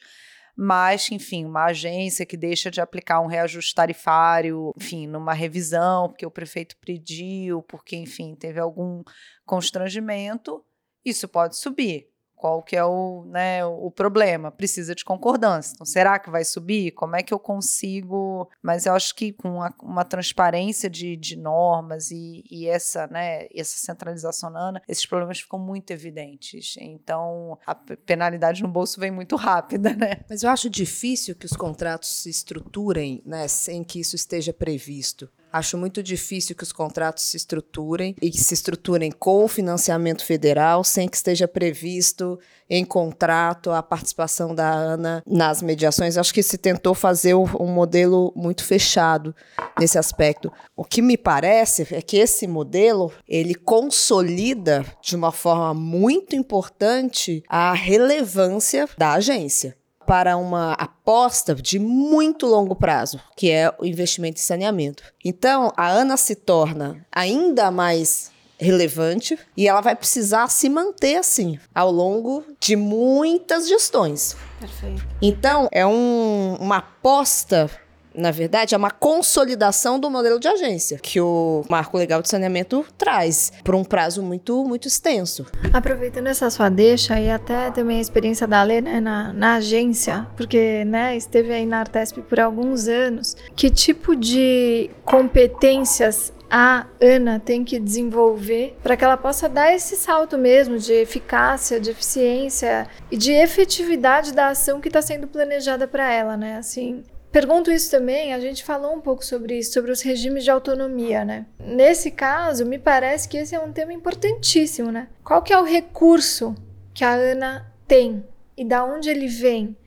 mas, 0.55 1.09
enfim, 1.11 1.45
uma 1.45 1.65
agência 1.65 2.25
que 2.25 2.35
deixa 2.35 2.69
de 2.69 2.81
aplicar 2.81 3.21
um 3.21 3.27
reajuste 3.27 3.73
tarifário, 3.73 4.73
enfim, 4.75 5.07
numa 5.07 5.33
revisão, 5.33 6.09
porque 6.09 6.25
o 6.25 6.31
prefeito 6.31 6.75
pediu, 6.77 7.61
porque, 7.63 7.95
enfim, 7.95 8.35
teve 8.35 8.59
algum 8.59 9.03
constrangimento, 9.45 10.63
isso 11.05 11.27
pode 11.27 11.57
subir 11.57 12.10
qual 12.41 12.63
que 12.63 12.75
é 12.75 12.83
o, 12.83 13.23
né, 13.27 13.63
o 13.63 13.91
problema, 13.91 14.49
precisa 14.49 14.95
de 14.95 15.05
concordância. 15.05 15.73
Então, 15.75 15.85
será 15.85 16.17
que 16.17 16.31
vai 16.31 16.43
subir? 16.43 16.89
Como 16.93 17.15
é 17.15 17.21
que 17.21 17.31
eu 17.31 17.37
consigo? 17.37 18.49
Mas 18.63 18.87
eu 18.87 18.93
acho 18.95 19.13
que 19.13 19.31
com 19.31 19.57
uma, 19.57 19.71
uma 19.79 20.03
transparência 20.03 20.89
de, 20.89 21.15
de 21.15 21.35
normas 21.37 22.09
e, 22.09 22.43
e, 22.49 22.67
essa, 22.67 23.05
né, 23.05 23.45
essa 23.53 23.77
centralização 23.77 24.49
nana, 24.49 24.81
esses 24.87 25.05
problemas 25.05 25.39
ficam 25.39 25.59
muito 25.59 25.91
evidentes. 25.91 26.75
Então, 26.79 27.59
a 27.63 27.75
penalidade 27.75 28.63
no 28.63 28.67
bolso 28.67 28.99
vem 28.99 29.11
muito 29.11 29.35
rápida, 29.35 29.93
né? 29.93 30.21
Mas 30.27 30.41
eu 30.41 30.49
acho 30.49 30.67
difícil 30.67 31.35
que 31.35 31.45
os 31.45 31.55
contratos 31.55 32.09
se 32.09 32.29
estruturem, 32.31 33.21
né, 33.23 33.47
sem 33.47 33.83
que 33.83 33.99
isso 33.99 34.15
esteja 34.15 34.51
previsto. 34.51 35.29
Acho 35.51 35.77
muito 35.77 36.01
difícil 36.01 36.55
que 36.55 36.63
os 36.63 36.71
contratos 36.71 37.23
se 37.23 37.35
estruturem 37.35 38.15
e 38.21 38.31
que 38.31 38.37
se 38.37 38.53
estruturem 38.53 39.11
com 39.11 39.47
financiamento 39.47 40.23
federal 40.25 40.83
sem 40.83 41.09
que 41.09 41.17
esteja 41.17 41.47
previsto 41.47 42.39
em 42.69 42.85
contrato 42.85 43.69
a 43.71 43.83
participação 43.83 44.55
da 44.55 44.71
ANA 44.71 45.21
nas 45.27 45.61
mediações. 45.61 46.17
Acho 46.17 46.33
que 46.33 46.41
se 46.41 46.57
tentou 46.57 46.93
fazer 46.93 47.35
um 47.35 47.67
modelo 47.67 48.31
muito 48.33 48.63
fechado 48.63 49.35
nesse 49.77 49.97
aspecto. 49.97 50.51
O 50.75 50.85
que 50.85 51.01
me 51.01 51.17
parece 51.17 51.85
é 51.91 52.01
que 52.01 52.17
esse 52.17 52.47
modelo 52.47 53.11
ele 53.27 53.55
consolida 53.55 54.85
de 55.01 55.17
uma 55.17 55.33
forma 55.33 55.73
muito 55.73 56.33
importante 56.35 57.43
a 57.49 57.73
relevância 57.73 58.87
da 58.97 59.13
agência 59.13 59.80
para 60.11 60.35
uma 60.35 60.73
aposta 60.73 61.55
de 61.55 61.79
muito 61.79 62.45
longo 62.45 62.75
prazo, 62.75 63.17
que 63.33 63.49
é 63.49 63.73
o 63.79 63.85
investimento 63.85 64.41
em 64.41 64.43
saneamento. 64.43 65.03
Então, 65.23 65.71
a 65.77 65.89
ANA 65.89 66.17
se 66.17 66.35
torna 66.35 67.07
ainda 67.09 67.71
mais 67.71 68.29
relevante 68.59 69.39
e 69.55 69.69
ela 69.69 69.79
vai 69.79 69.95
precisar 69.95 70.49
se 70.49 70.67
manter 70.67 71.15
assim 71.15 71.57
ao 71.73 71.89
longo 71.89 72.43
de 72.59 72.75
muitas 72.75 73.69
gestões. 73.69 74.35
Perfeito. 74.59 75.07
Então, 75.21 75.69
é 75.71 75.87
um, 75.87 76.57
uma 76.59 76.79
aposta 76.79 77.71
na 78.13 78.31
verdade, 78.31 78.75
é 78.75 78.77
uma 78.77 78.91
consolidação 78.91 79.99
do 79.99 80.09
modelo 80.09 80.39
de 80.39 80.47
agência 80.47 80.97
que 80.97 81.19
o 81.19 81.63
Marco 81.69 81.97
Legal 81.97 82.21
de 82.21 82.29
Saneamento 82.29 82.85
traz 82.97 83.51
por 83.63 83.75
um 83.75 83.83
prazo 83.83 84.21
muito, 84.21 84.63
muito 84.65 84.87
extenso. 84.87 85.45
Aproveitando 85.73 86.27
essa 86.27 86.49
sua 86.49 86.69
deixa 86.69 87.19
e 87.19 87.29
até 87.29 87.71
também 87.71 87.97
a 87.97 88.01
experiência 88.01 88.47
da 88.47 88.61
Lê 88.63 88.81
né, 88.81 88.99
na, 88.99 89.31
na 89.33 89.55
agência, 89.55 90.27
porque 90.35 90.83
né, 90.85 91.15
esteve 91.15 91.53
aí 91.53 91.65
na 91.65 91.79
Artesp 91.79 92.21
por 92.21 92.39
alguns 92.39 92.87
anos, 92.87 93.35
que 93.55 93.69
tipo 93.69 94.15
de 94.15 94.89
competências 95.05 96.33
a 96.53 96.85
Ana 96.99 97.39
tem 97.39 97.63
que 97.63 97.79
desenvolver 97.79 98.77
para 98.83 98.97
que 98.97 99.05
ela 99.05 99.15
possa 99.15 99.47
dar 99.47 99.73
esse 99.73 99.95
salto 99.95 100.37
mesmo 100.37 100.77
de 100.77 100.91
eficácia, 100.91 101.79
de 101.79 101.91
eficiência 101.91 102.89
e 103.09 103.15
de 103.15 103.31
efetividade 103.31 104.33
da 104.33 104.49
ação 104.49 104.81
que 104.81 104.89
está 104.89 105.01
sendo 105.01 105.27
planejada 105.27 105.87
para 105.87 106.11
ela, 106.11 106.35
né? 106.35 106.57
Assim, 106.57 107.05
Pergunto 107.31 107.71
isso 107.71 107.89
também, 107.89 108.33
a 108.33 108.39
gente 108.39 108.63
falou 108.63 108.93
um 108.93 108.99
pouco 108.99 109.23
sobre 109.23 109.57
isso, 109.57 109.71
sobre 109.71 109.91
os 109.91 110.01
regimes 110.01 110.43
de 110.43 110.51
autonomia, 110.51 111.23
né? 111.23 111.45
Nesse 111.59 112.11
caso, 112.11 112.65
me 112.65 112.77
parece 112.77 113.29
que 113.29 113.37
esse 113.37 113.55
é 113.55 113.59
um 113.59 113.71
tema 113.71 113.93
importantíssimo, 113.93 114.91
né? 114.91 115.07
Qual 115.23 115.41
que 115.41 115.53
é 115.53 115.59
o 115.59 115.63
recurso 115.63 116.53
que 116.93 117.05
a 117.05 117.13
Ana 117.13 117.71
tem 117.87 118.23
e 118.57 118.65
da 118.65 118.83
onde 118.83 119.09
ele 119.09 119.27
vem 119.27 119.77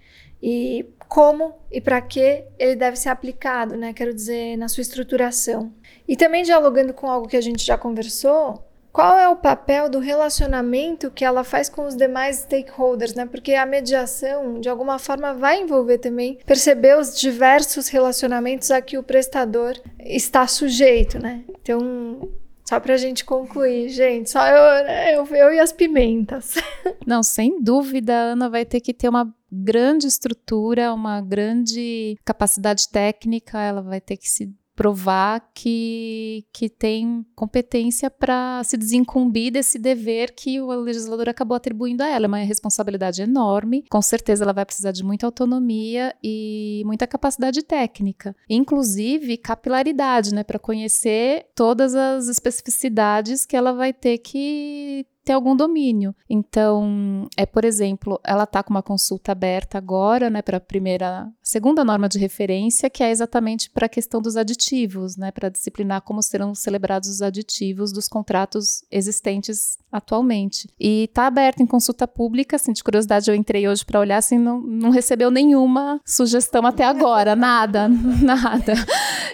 e 0.43 0.87
como 1.07 1.55
e 1.71 1.81
para 1.81 2.01
que 2.01 2.45
ele 2.59 2.77
deve 2.77 2.97
ser 2.97 3.11
aplicado, 3.11 3.77
né? 3.77 3.93
Quero 3.93 4.15
dizer, 4.15 4.57
na 4.57 4.69
sua 4.69 4.81
estruturação. 4.81 5.73
E 6.09 6.17
também 6.17 6.43
dialogando 6.43 6.95
com 6.95 7.11
algo 7.11 7.29
que 7.29 7.37
a 7.37 7.43
gente 7.43 7.65
já 7.65 7.77
conversou, 7.77 8.65
qual 8.95 9.19
é 9.19 9.29
o 9.29 9.35
papel 9.35 9.91
do 9.91 9.99
relacionamento 9.99 11.11
que 11.11 11.25
ela 11.25 11.43
faz 11.43 11.69
com 11.69 11.85
os 11.85 11.97
demais 11.97 12.37
stakeholders, 12.37 13.13
né? 13.13 13.27
Porque 13.27 13.53
a 13.55 13.67
mediação, 13.67 14.61
de 14.61 14.69
alguma 14.69 15.01
forma, 15.01 15.35
vai 15.35 15.61
envolver 15.61 15.99
também 15.99 16.39
perceber 16.47 16.97
os 16.97 17.19
diversos 17.19 17.89
relacionamentos 17.89 18.71
a 18.71 18.81
que 18.81 18.97
o 18.97 19.03
prestador 19.03 19.75
está 19.99 20.47
sujeito, 20.47 21.19
né? 21.19 21.43
Então, 21.61 22.31
só 22.65 22.79
para 22.79 22.95
a 22.95 22.97
gente 22.97 23.25
concluir, 23.25 23.89
gente, 23.89 24.31
só 24.31 24.47
eu, 24.47 24.85
né? 24.85 25.17
eu, 25.17 25.27
eu 25.27 25.53
e 25.53 25.59
as 25.59 25.73
pimentas. 25.73 26.55
Não, 27.05 27.21
sem 27.21 27.61
dúvida, 27.61 28.15
a 28.15 28.23
Ana 28.33 28.49
vai 28.49 28.65
ter 28.65 28.81
que 28.81 28.95
ter 28.95 29.09
uma 29.09 29.29
grande 29.51 30.07
estrutura, 30.07 30.95
uma 30.95 31.21
grande 31.21 32.17
capacidade 32.25 32.89
técnica, 32.89 33.61
ela 33.61 33.83
vai 33.83 34.01
ter 34.01 34.17
que 34.17 34.29
se 34.29 34.55
provar 34.75 35.51
que, 35.55 36.45
que 36.53 36.69
tem 36.69 37.25
competência 37.35 38.11
para 38.11 38.63
se 38.65 38.77
desincumbir 38.77 39.53
desse 39.53 39.79
dever 39.79 40.35
que 40.35 40.61
o 40.61 40.73
legislador 40.81 41.29
acabou 41.29 41.57
atribuindo 41.57 42.03
a 42.03 42.09
ela. 42.09 42.27
É 42.27 42.29
uma 42.29 42.39
responsabilidade 42.39 43.23
enorme. 43.23 43.85
Com 43.89 44.03
certeza 44.03 44.45
ela 44.45 44.53
vai 44.53 44.65
precisar 44.65 44.93
de 44.93 45.05
muita 45.05 45.27
autonomia 45.27 46.15
e 46.23 46.83
muita 46.85 47.07
capacidade 47.07 47.63
técnica, 47.63 48.35
inclusive 48.49 49.37
capilaridade, 49.37 50.35
né, 50.35 50.43
para 50.43 50.59
conhecer 50.59 51.47
todas 51.55 51.95
as 51.95 52.29
especificidades 52.29 53.47
que 53.47 53.57
ela 53.57 53.73
vai 53.73 53.93
ter 53.93 54.19
que 54.19 55.07
ter 55.25 55.33
algum 55.33 55.57
domínio. 55.57 56.15
Então, 56.29 57.27
é, 57.37 57.47
por 57.47 57.65
exemplo, 57.65 58.21
ela 58.23 58.45
está 58.45 58.63
com 58.63 58.71
uma 58.71 58.83
consulta 58.83 59.33
aberta 59.33 59.79
agora, 59.79 60.29
né, 60.29 60.43
para 60.43 60.59
a 60.59 60.61
primeira, 60.61 61.29
segunda 61.43 61.85
norma 61.85 62.09
de 62.09 62.19
referência, 62.19 62.91
que 62.91 63.03
é 63.03 63.11
exatamente 63.11 63.71
para 63.71 63.87
a 63.87 63.89
questão 63.89 64.21
dos 64.21 64.37
aditivos, 64.37 65.17
né, 65.17 65.31
para 65.31 65.49
disciplinar 65.49 66.03
como 66.03 66.23
serão 66.23 66.55
celebrados 66.55 67.09
os 67.09 67.23
aditivos 67.23 67.93
dos 67.93 68.07
contratos 68.07 68.85
existentes 68.91 69.79
atualmente. 69.91 70.69
E 70.79 71.05
está 71.05 71.27
aberta 71.27 71.63
em 71.63 71.67
consulta 71.67 72.07
pública, 72.07 72.57
assim, 72.57 72.73
de 72.73 72.85
curiosidade, 72.85 73.31
eu 73.31 73.35
entrei 73.35 73.67
hoje 73.67 73.85
para 73.85 74.01
olhar, 74.01 74.19
assim, 74.19 74.39
não, 74.39 74.61
não 74.61 74.91
recebeu 74.91 75.31
nenhuma 75.31 76.01
sugestão 76.05 76.67
até 76.67 76.85
agora, 76.85 77.35
nada, 77.35 77.89
nada. 78.21 78.75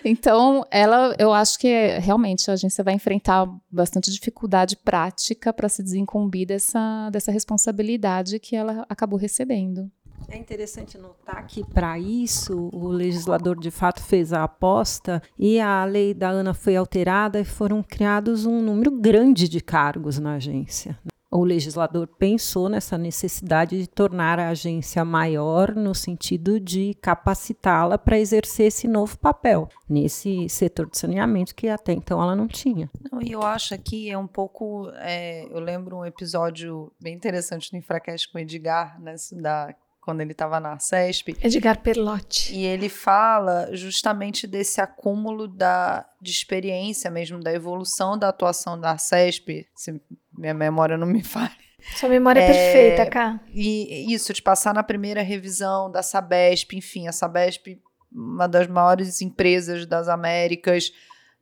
Então, 0.04 0.64
ela, 0.70 1.14
eu 1.18 1.32
acho 1.32 1.58
que 1.58 1.98
realmente 1.98 2.50
a 2.50 2.54
agência 2.54 2.82
vai 2.82 2.94
enfrentar 2.94 3.48
bastante 3.70 4.10
dificuldade 4.10 4.76
prática 4.76 5.52
para 5.52 5.68
se 5.68 5.82
desincumbir 5.82 6.46
dessa, 6.46 7.10
dessa 7.10 7.30
responsabilidade 7.30 8.38
que 8.38 8.56
ela 8.56 8.84
acabou 8.88 9.18
recebendo. 9.18 9.90
É 10.28 10.36
interessante 10.36 10.96
notar 10.96 11.44
que, 11.46 11.64
para 11.64 11.98
isso, 11.98 12.70
o 12.72 12.88
legislador 12.88 13.58
de 13.58 13.70
fato 13.70 14.02
fez 14.02 14.32
a 14.32 14.44
aposta 14.44 15.20
e 15.38 15.58
a 15.58 15.84
lei 15.84 16.14
da 16.14 16.30
ANA 16.30 16.54
foi 16.54 16.76
alterada 16.76 17.40
e 17.40 17.44
foram 17.44 17.82
criados 17.82 18.46
um 18.46 18.62
número 18.62 18.92
grande 18.92 19.48
de 19.48 19.60
cargos 19.60 20.18
na 20.18 20.34
agência 20.34 20.96
o 21.30 21.44
legislador 21.44 22.06
pensou 22.06 22.68
nessa 22.68 22.98
necessidade 22.98 23.78
de 23.78 23.86
tornar 23.86 24.38
a 24.38 24.48
agência 24.48 25.04
maior 25.04 25.74
no 25.74 25.94
sentido 25.94 26.58
de 26.58 26.94
capacitá-la 27.00 27.96
para 27.96 28.18
exercer 28.18 28.66
esse 28.66 28.88
novo 28.88 29.16
papel 29.18 29.68
nesse 29.88 30.48
setor 30.48 30.90
de 30.90 30.98
saneamento 30.98 31.54
que 31.54 31.68
até 31.68 31.92
então 31.92 32.20
ela 32.20 32.34
não 32.34 32.48
tinha. 32.48 32.90
Não, 33.10 33.22
e 33.22 33.30
eu 33.30 33.42
acho 33.42 33.78
que 33.78 34.10
é 34.10 34.18
um 34.18 34.26
pouco, 34.26 34.90
é, 34.96 35.46
eu 35.50 35.60
lembro 35.60 35.98
um 35.98 36.04
episódio 36.04 36.92
bem 37.00 37.14
interessante 37.14 37.72
no 37.72 37.78
Infracast 37.78 38.30
com 38.30 38.38
o 38.38 38.40
Edgar, 38.40 39.00
né, 39.00 39.14
da 39.34 39.74
quando 40.00 40.22
ele 40.22 40.32
estava 40.32 40.58
na 40.58 40.78
CESP. 40.78 41.36
Edgar 41.42 41.80
Perlotti. 41.82 42.54
E 42.54 42.64
ele 42.64 42.88
fala 42.88 43.68
justamente 43.76 44.46
desse 44.46 44.80
acúmulo 44.80 45.46
da, 45.46 46.08
de 46.20 46.30
experiência 46.30 47.10
mesmo, 47.10 47.38
da 47.38 47.52
evolução 47.52 48.18
da 48.18 48.30
atuação 48.30 48.80
da 48.80 48.96
CESP, 48.96 49.68
se 49.74 50.00
minha 50.40 50.54
memória 50.54 50.96
não 50.96 51.06
me 51.06 51.22
falha. 51.24 51.50
Sua 51.96 52.08
memória 52.08 52.40
é, 52.40 52.44
é 52.44 52.46
perfeita, 52.46 53.10
Cá. 53.10 53.40
E 53.52 54.12
isso, 54.12 54.32
de 54.32 54.42
passar 54.42 54.74
na 54.74 54.82
primeira 54.82 55.22
revisão 55.22 55.90
da 55.90 56.02
Sabesp, 56.02 56.74
enfim, 56.74 57.08
a 57.08 57.12
Sabesp, 57.12 57.80
uma 58.12 58.46
das 58.46 58.66
maiores 58.66 59.22
empresas 59.22 59.86
das 59.86 60.08
Américas, 60.08 60.92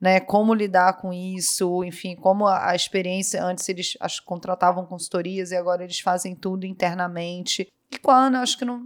né? 0.01 0.21
Como 0.21 0.55
lidar 0.55 0.95
com 1.01 1.13
isso, 1.13 1.83
enfim, 1.83 2.15
como 2.15 2.47
a, 2.47 2.71
a 2.71 2.77
experiência, 2.77 3.43
antes 3.43 3.69
eles 3.69 3.97
acho, 4.01 4.25
contratavam 4.25 4.87
consultorias 4.87 5.51
e 5.51 5.57
agora 5.57 5.83
eles 5.83 5.99
fazem 5.99 6.37
tudo 6.37 6.67
internamente. 6.67 7.67
E 7.90 7.98
com 7.98 8.11
a 8.11 8.27
Ana, 8.27 8.42
acho 8.42 8.59
que 8.59 8.66
não 8.66 8.85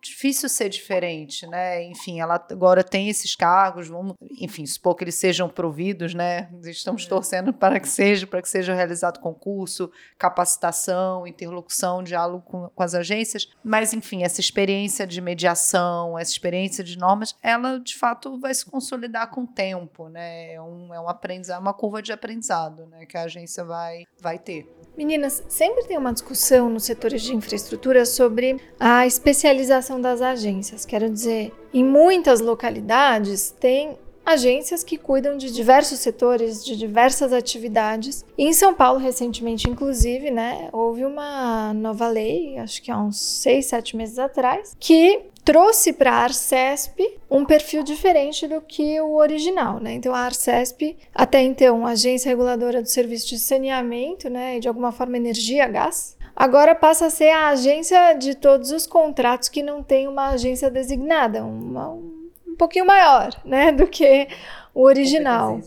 difícil 0.00 0.48
ser 0.48 0.68
diferente, 0.68 1.44
né? 1.46 1.82
Enfim, 1.84 2.20
ela 2.20 2.34
agora 2.34 2.84
tem 2.84 3.08
esses 3.08 3.34
cargos, 3.34 3.88
vamos, 3.88 4.14
enfim, 4.40 4.64
supor 4.64 4.94
que 4.94 5.02
eles 5.02 5.16
sejam 5.16 5.48
providos, 5.48 6.14
né? 6.14 6.48
Estamos 6.62 7.04
é. 7.04 7.08
torcendo 7.08 7.52
para 7.52 7.80
que 7.80 7.88
seja, 7.88 8.26
para 8.28 8.40
que 8.40 8.48
seja 8.48 8.72
realizado 8.72 9.18
concurso, 9.18 9.90
capacitação, 10.16 11.26
interlocução, 11.26 12.02
diálogo 12.02 12.44
com, 12.46 12.68
com 12.68 12.82
as 12.82 12.94
agências. 12.94 13.48
Mas, 13.62 13.92
enfim, 13.92 14.22
essa 14.22 14.40
experiência 14.40 15.04
de 15.04 15.20
mediação, 15.20 16.16
essa 16.16 16.30
experiência 16.30 16.84
de 16.84 16.96
normas, 16.96 17.34
ela 17.42 17.80
de 17.80 17.96
fato 17.96 18.38
vai 18.38 18.54
se 18.54 18.64
consolidar 18.64 19.30
com 19.30 19.42
o 19.42 19.46
tempo, 19.48 20.08
né? 20.08 20.52
É 20.54 20.60
um, 20.60 20.94
é 20.94 21.00
um 21.00 21.08
aprendizado, 21.08 21.60
uma 21.60 21.74
curva 21.74 22.00
de 22.00 22.12
aprendizado, 22.12 22.86
né? 22.86 23.04
Que 23.04 23.16
a 23.16 23.22
agência 23.22 23.64
vai, 23.64 24.04
vai 24.20 24.38
ter. 24.38 24.68
Meninas, 24.96 25.42
sempre 25.48 25.84
tem 25.84 25.98
uma 25.98 26.12
discussão 26.12 26.70
nos 26.70 26.84
setores 26.84 27.20
de 27.22 27.34
infraestrutura 27.34 28.06
sobre 28.06 28.60
a 28.78 29.04
especialização 29.04 30.00
das 30.00 30.22
agências. 30.22 30.84
Quero 30.84 31.10
dizer, 31.10 31.52
em 31.72 31.82
muitas 31.82 32.40
localidades 32.40 33.52
tem 33.58 33.98
agências 34.24 34.82
que 34.82 34.96
cuidam 34.96 35.36
de 35.36 35.52
diversos 35.52 35.98
setores, 35.98 36.64
de 36.64 36.76
diversas 36.76 37.32
atividades. 37.32 38.24
E 38.38 38.44
em 38.44 38.52
São 38.52 38.74
Paulo, 38.74 38.98
recentemente, 38.98 39.68
inclusive, 39.68 40.30
né, 40.30 40.68
houve 40.72 41.04
uma 41.04 41.72
nova 41.74 42.08
lei, 42.08 42.58
acho 42.58 42.82
que 42.82 42.90
há 42.90 42.98
uns 42.98 43.20
seis, 43.20 43.66
sete 43.66 43.96
meses 43.96 44.18
atrás, 44.18 44.76
que 44.78 45.20
trouxe 45.44 45.92
para 45.92 46.10
a 46.10 46.22
Arcesp 46.24 46.98
um 47.30 47.44
perfil 47.44 47.82
diferente 47.82 48.48
do 48.48 48.62
que 48.62 48.98
o 49.00 49.16
original, 49.16 49.78
né? 49.78 49.92
Então 49.92 50.14
a 50.14 50.20
Arcesp, 50.20 50.96
até 51.14 51.42
então, 51.42 51.86
agência 51.86 52.30
reguladora 52.30 52.80
do 52.80 52.88
serviço 52.88 53.28
de 53.28 53.38
saneamento, 53.38 54.30
né, 54.30 54.56
e 54.56 54.60
de 54.60 54.68
alguma 54.68 54.90
forma 54.90 55.18
energia, 55.18 55.68
gás, 55.68 56.16
agora 56.34 56.74
passa 56.74 57.06
a 57.06 57.10
ser 57.10 57.30
a 57.30 57.48
agência 57.48 58.14
de 58.14 58.34
todos 58.34 58.70
os 58.70 58.86
contratos 58.86 59.50
que 59.50 59.62
não 59.62 59.82
tem 59.82 60.08
uma 60.08 60.30
agência 60.30 60.70
designada, 60.70 61.44
uma, 61.44 61.90
um 61.90 62.23
pouquinho 62.56 62.86
maior, 62.86 63.30
né, 63.44 63.70
do 63.72 63.86
que 63.86 64.28
o 64.74 64.82
original. 64.82 65.60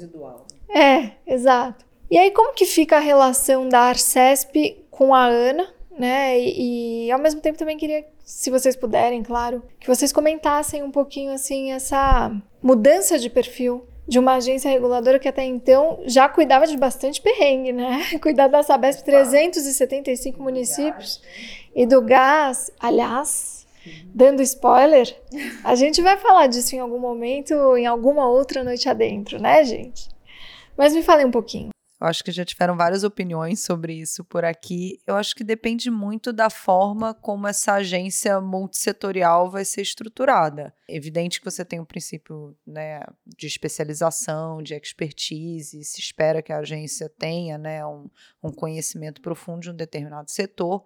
É, 0.69 1.11
exato. 1.25 1.85
E 2.09 2.17
aí 2.17 2.31
como 2.31 2.53
que 2.53 2.65
fica 2.65 2.97
a 2.97 3.01
relação 3.01 3.67
da 3.67 3.81
Arcesp 3.81 4.85
com 4.89 5.13
a 5.13 5.25
ANA, 5.25 5.67
né? 5.97 6.39
E, 6.39 7.07
e 7.07 7.11
ao 7.11 7.19
mesmo 7.19 7.41
tempo 7.41 7.57
também 7.57 7.77
queria 7.77 8.05
se 8.23 8.49
vocês 8.49 8.75
puderem, 8.75 9.23
claro, 9.23 9.63
que 9.79 9.87
vocês 9.87 10.11
comentassem 10.11 10.83
um 10.83 10.91
pouquinho 10.91 11.31
assim 11.31 11.71
essa 11.71 12.31
mudança 12.61 13.17
de 13.17 13.29
perfil 13.29 13.87
de 14.07 14.19
uma 14.19 14.35
agência 14.35 14.69
reguladora 14.69 15.19
que 15.19 15.27
até 15.27 15.43
então 15.43 15.99
já 16.05 16.27
cuidava 16.29 16.67
de 16.67 16.77
bastante 16.77 17.21
perrengue, 17.21 17.73
né? 17.73 18.03
Cuidar 18.21 18.47
da 18.47 18.63
Sabesp 18.63 19.03
375 19.03 20.41
municípios 20.41 21.21
e 21.75 21.85
do 21.85 22.01
gás, 22.01 22.71
aliás, 22.79 23.56
dando 24.13 24.41
spoiler, 24.41 25.15
a 25.63 25.75
gente 25.75 26.01
vai 26.01 26.17
falar 26.17 26.47
disso 26.47 26.75
em 26.75 26.79
algum 26.79 26.99
momento, 26.99 27.53
em 27.77 27.85
alguma 27.85 28.27
outra 28.27 28.63
noite 28.63 28.89
adentro, 28.89 29.41
né, 29.41 29.63
gente? 29.63 30.09
Mas 30.77 30.93
me 30.93 31.01
falem 31.01 31.25
um 31.25 31.31
pouquinho. 31.31 31.69
Eu 31.99 32.05
acho 32.05 32.23
que 32.23 32.31
já 32.31 32.45
tiveram 32.45 32.77
várias 32.77 33.03
opiniões 33.03 33.61
sobre 33.61 33.93
isso 33.93 34.23
por 34.23 34.45
aqui. 34.45 34.99
Eu 35.07 35.15
acho 35.15 35.35
que 35.35 35.43
depende 35.43 35.89
muito 35.89 36.31
da 36.31 36.47
forma 36.47 37.11
como 37.11 37.47
essa 37.47 37.73
agência 37.73 38.39
multissetorial 38.39 39.49
vai 39.49 39.65
ser 39.65 39.81
estruturada. 39.81 40.71
É 40.87 40.95
evidente 40.95 41.39
que 41.39 41.45
você 41.45 41.65
tem 41.65 41.79
um 41.79 41.85
princípio 41.85 42.55
né, 42.65 43.01
de 43.25 43.47
especialização, 43.47 44.61
de 44.61 44.75
expertise, 44.75 45.83
se 45.83 45.99
espera 45.99 46.43
que 46.43 46.53
a 46.53 46.59
agência 46.59 47.11
tenha 47.17 47.57
né, 47.57 47.83
um, 47.83 48.07
um 48.43 48.51
conhecimento 48.51 49.19
profundo 49.19 49.61
de 49.61 49.71
um 49.71 49.75
determinado 49.75 50.29
setor, 50.29 50.85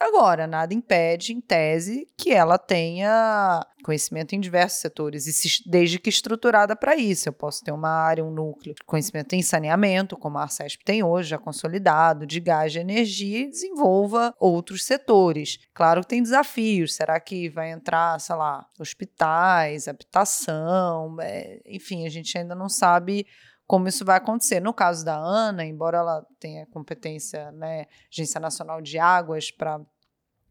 Agora, 0.00 0.46
nada 0.46 0.72
impede, 0.72 1.34
em 1.34 1.42
tese, 1.42 2.08
que 2.16 2.32
ela 2.32 2.56
tenha 2.56 3.62
conhecimento 3.84 4.34
em 4.34 4.40
diversos 4.40 4.80
setores, 4.80 5.26
e 5.26 5.68
desde 5.68 5.98
que 5.98 6.08
estruturada 6.08 6.74
para 6.74 6.96
isso. 6.96 7.28
Eu 7.28 7.34
posso 7.34 7.62
ter 7.62 7.70
uma 7.70 7.90
área, 7.90 8.24
um 8.24 8.30
núcleo, 8.30 8.74
conhecimento 8.86 9.34
em 9.34 9.42
saneamento, 9.42 10.16
como 10.16 10.38
a 10.38 10.42
Arcesp 10.42 10.82
tem 10.84 11.02
hoje, 11.02 11.28
já 11.28 11.38
consolidado, 11.38 12.26
de 12.26 12.40
gás, 12.40 12.72
de 12.72 12.78
energia, 12.78 13.40
e 13.40 13.50
desenvolva 13.50 14.34
outros 14.38 14.84
setores. 14.84 15.58
Claro 15.74 16.00
que 16.00 16.08
tem 16.08 16.22
desafios. 16.22 16.94
Será 16.94 17.20
que 17.20 17.50
vai 17.50 17.70
entrar, 17.70 18.18
sei 18.20 18.36
lá, 18.36 18.66
hospitais, 18.78 19.86
habitação? 19.86 21.16
É, 21.20 21.60
enfim, 21.66 22.06
a 22.06 22.10
gente 22.10 22.38
ainda 22.38 22.54
não 22.54 22.70
sabe 22.70 23.26
como 23.70 23.86
isso 23.86 24.04
vai 24.04 24.16
acontecer. 24.16 24.58
No 24.58 24.74
caso 24.74 25.04
da 25.04 25.16
Ana, 25.16 25.64
embora 25.64 25.98
ela 25.98 26.26
tenha 26.40 26.66
competência, 26.66 27.52
né, 27.52 27.86
Agência 28.12 28.40
Nacional 28.40 28.82
de 28.82 28.98
Águas 28.98 29.52
para, 29.52 29.80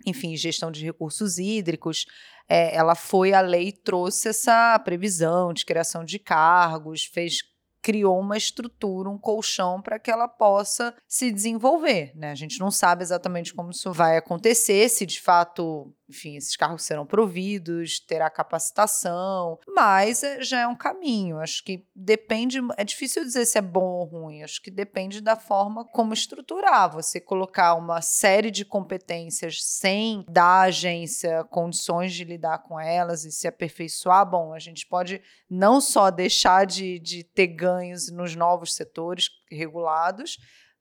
enfim, 0.06 0.38
gestão 0.38 0.72
de 0.72 0.86
recursos 0.86 1.38
hídricos, 1.38 2.06
é, 2.48 2.74
ela 2.74 2.96
foi 2.96 3.34
a 3.34 3.42
lei 3.42 3.74
trouxe 3.74 4.30
essa 4.30 4.80
previsão 4.80 5.52
de 5.52 5.66
criação 5.66 6.06
de 6.06 6.18
cargos, 6.18 7.04
fez 7.04 7.40
criou 7.82 8.18
uma 8.18 8.38
estrutura, 8.38 9.10
um 9.10 9.18
colchão 9.18 9.82
para 9.82 10.00
que 10.00 10.10
ela 10.10 10.30
possa 10.30 10.96
se 11.06 11.30
desenvolver. 11.30 12.14
Né? 12.16 12.32
A 12.32 12.36
gente 12.36 12.58
não 12.58 12.72
sabe 12.72 13.04
exatamente 13.04 13.54
como 13.54 13.72
isso 13.72 13.92
vai 13.92 14.16
acontecer, 14.16 14.88
se 14.88 15.06
de 15.06 15.20
fato 15.20 15.94
enfim, 16.10 16.36
esses 16.36 16.56
carros 16.56 16.84
serão 16.84 17.06
providos, 17.06 18.00
terá 18.00 18.30
capacitação, 18.30 19.60
mas 19.68 20.24
é, 20.24 20.42
já 20.42 20.62
é 20.62 20.68
um 20.68 20.76
caminho. 20.76 21.40
Acho 21.40 21.64
que 21.64 21.86
depende, 21.96 22.60
é 22.76 22.84
difícil 22.84 23.24
dizer 23.24 23.46
se 23.46 23.60
é 23.60 23.62
bom 23.62 23.86
ou 23.86 24.06
ruim, 24.06 24.42
acho 24.42 24.62
que 24.62 24.72
depende 24.72 25.22
da 25.22 25.36
forma 25.36 25.86
como 25.86 26.14
estruturar. 26.14 26.92
Você 26.92 27.20
colocar 27.20 27.76
uma 27.76 28.02
série 28.02 28.50
de 28.50 28.66
competências 28.66 29.64
sem 29.64 30.26
dar 30.28 30.50
à 30.50 30.62
agência 30.62 31.44
condições 31.46 32.14
de 32.14 32.24
lidar 32.24 32.64
com 32.64 32.80
elas 32.80 33.24
e 33.24 33.32
se 33.32 33.48
aperfeiçoar, 33.48 34.28
bom, 34.28 34.54
a 34.54 34.60
gente 34.60 34.88
pode 34.88 35.22
não 35.50 35.80
só 35.80 36.10
deixar 36.10 36.66
de, 36.66 36.98
de 37.00 37.24
ter 37.24 37.48
ganhos 37.48 38.10
nos 38.12 38.36
novos 38.36 38.74
setores 38.74 39.30
regulados, 39.52 40.38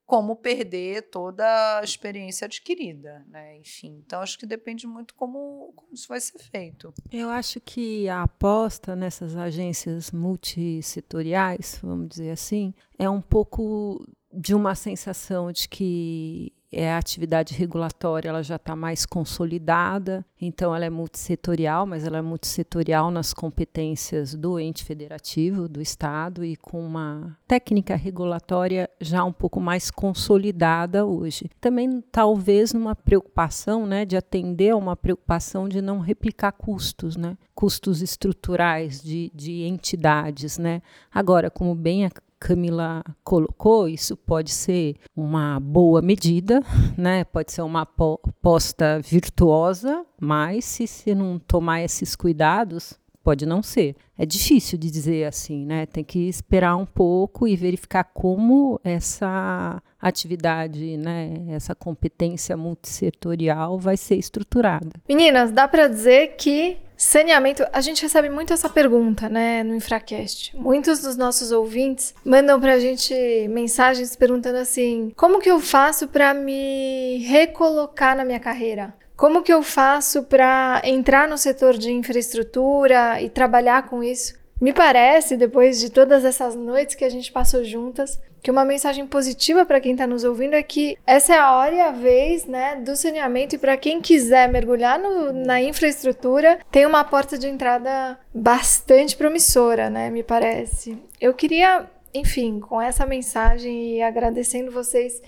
como 0.09 0.35
perder 0.35 1.03
toda 1.11 1.45
a 1.77 1.83
experiência 1.83 2.45
adquirida, 2.45 3.23
né? 3.29 3.57
Enfim, 3.57 4.01
então 4.03 4.21
acho 4.21 4.39
que 4.39 4.47
depende 4.47 4.87
muito 4.87 5.13
como, 5.13 5.71
como 5.75 5.93
isso 5.93 6.07
vai 6.07 6.19
ser 6.19 6.39
feito. 6.39 6.91
Eu 7.11 7.29
acho 7.29 7.61
que 7.61 8.09
a 8.09 8.23
aposta 8.23 8.95
nessas 8.95 9.35
agências 9.35 10.09
multissetoriais, 10.09 11.79
vamos 11.83 12.09
dizer 12.09 12.31
assim, 12.31 12.73
é 12.97 13.07
um 13.07 13.21
pouco 13.21 14.03
de 14.33 14.55
uma 14.55 14.73
sensação 14.73 15.51
de 15.51 15.69
que 15.69 16.51
é, 16.71 16.91
a 16.91 16.97
atividade 16.97 17.53
regulatória 17.55 18.29
ela 18.29 18.43
já 18.43 18.57
está 18.57 18.75
mais 18.75 19.05
consolidada, 19.05 20.23
então 20.39 20.75
ela 20.75 20.85
é 20.85 20.89
multissetorial, 20.89 21.85
mas 21.85 22.05
ela 22.05 22.19
é 22.19 22.21
multissetorial 22.21 23.09
nas 23.09 23.33
competências 23.33 24.35
do 24.35 24.59
ente 24.59 24.83
federativo, 24.83 25.67
do 25.67 25.81
Estado, 25.81 26.45
e 26.45 26.55
com 26.55 26.85
uma 26.85 27.37
técnica 27.47 27.95
regulatória 27.95 28.89
já 29.01 29.23
um 29.23 29.33
pouco 29.33 29.59
mais 29.59 29.89
consolidada 29.89 31.05
hoje. 31.05 31.49
Também 31.59 32.01
talvez 32.11 32.71
numa 32.71 32.95
preocupação 32.95 33.87
né, 33.87 34.05
de 34.05 34.15
atender 34.15 34.69
a 34.69 34.77
uma 34.77 34.95
preocupação 34.95 35.67
de 35.67 35.81
não 35.81 35.99
replicar 35.99 36.51
custos, 36.51 37.17
né, 37.17 37.35
custos 37.55 38.01
estruturais 38.01 39.01
de, 39.01 39.31
de 39.33 39.63
entidades. 39.63 40.59
Né. 40.59 40.81
Agora, 41.11 41.49
como 41.49 41.73
bem 41.73 42.05
Camila 42.39 43.03
colocou, 43.23 43.87
isso 43.87 44.15
pode 44.15 44.51
ser 44.51 44.95
uma 45.15 45.59
boa 45.59 46.01
medida, 46.01 46.63
né? 46.97 47.23
pode 47.23 47.51
ser 47.51 47.61
uma 47.61 47.81
aposta 47.81 48.99
virtuosa, 49.01 50.05
mas 50.19 50.65
se 50.65 50.87
você 50.87 51.13
não 51.13 51.37
tomar 51.37 51.83
esses 51.83 52.15
cuidados, 52.15 52.97
pode 53.23 53.45
não 53.45 53.61
ser. 53.61 53.95
É 54.17 54.25
difícil 54.25 54.77
de 54.77 54.89
dizer 54.89 55.25
assim, 55.25 55.65
né? 55.65 55.85
Tem 55.85 56.03
que 56.03 56.27
esperar 56.27 56.75
um 56.75 56.85
pouco 56.85 57.47
e 57.47 57.55
verificar 57.55 58.03
como 58.03 58.79
essa 58.83 59.81
atividade, 60.01 60.97
né, 60.97 61.45
essa 61.49 61.75
competência 61.75 62.55
multissetorial 62.55 63.77
vai 63.77 63.97
ser 63.97 64.15
estruturada. 64.15 64.91
Meninas, 65.07 65.51
dá 65.51 65.67
para 65.67 65.87
dizer 65.87 66.35
que 66.37 66.77
Saneamento, 67.01 67.65
a 67.71 67.79
gente 67.79 68.01
recebe 68.01 68.29
muito 68.29 68.51
essa 68.51 68.67
pergunta, 68.67 69.29
né, 69.29 69.63
no 69.63 69.73
Infracast. 69.73 70.53
Muitos 70.53 70.99
dos 70.99 71.15
nossos 71.15 71.49
ouvintes 71.49 72.13
mandam 72.25 72.59
pra 72.59 72.77
gente 72.77 73.13
mensagens 73.47 74.17
perguntando 74.17 74.57
assim: 74.57 75.13
como 75.15 75.39
que 75.39 75.49
eu 75.49 75.61
faço 75.61 76.09
para 76.09 76.33
me 76.33 77.19
recolocar 77.19 78.17
na 78.17 78.25
minha 78.25 78.39
carreira? 78.39 78.93
Como 79.15 79.41
que 79.41 79.53
eu 79.53 79.63
faço 79.63 80.23
para 80.23 80.81
entrar 80.83 81.25
no 81.25 81.37
setor 81.37 81.77
de 81.77 81.89
infraestrutura 81.89 83.21
e 83.21 83.29
trabalhar 83.29 83.87
com 83.87 84.03
isso? 84.03 84.37
Me 84.59 84.73
parece, 84.73 85.37
depois 85.37 85.79
de 85.79 85.89
todas 85.89 86.25
essas 86.25 86.53
noites 86.53 86.95
que 86.95 87.05
a 87.05 87.09
gente 87.09 87.31
passou 87.31 87.63
juntas, 87.63 88.19
que 88.41 88.51
uma 88.51 88.65
mensagem 88.65 89.05
positiva 89.05 89.65
para 89.65 89.79
quem 89.79 89.93
está 89.93 90.07
nos 90.07 90.23
ouvindo 90.23 90.53
é 90.53 90.63
que 90.63 90.97
essa 91.05 91.33
é 91.33 91.37
a 91.37 91.53
hora 91.53 91.75
e 91.75 91.79
a 91.79 91.91
vez 91.91 92.45
né, 92.45 92.75
do 92.75 92.95
saneamento 92.95 93.55
e 93.55 93.57
para 93.57 93.77
quem 93.77 94.01
quiser 94.01 94.49
mergulhar 94.49 94.97
no, 94.97 95.33
na 95.33 95.61
infraestrutura, 95.61 96.59
tem 96.71 96.85
uma 96.85 97.03
porta 97.03 97.37
de 97.37 97.47
entrada 97.47 98.19
bastante 98.33 99.15
promissora, 99.15 99.89
né, 99.89 100.09
me 100.09 100.23
parece. 100.23 100.97
Eu 101.19 101.33
queria, 101.33 101.85
enfim, 102.13 102.59
com 102.59 102.81
essa 102.81 103.05
mensagem 103.05 103.97
e 103.97 104.01
agradecendo 104.01 104.71
vocês 104.71 105.21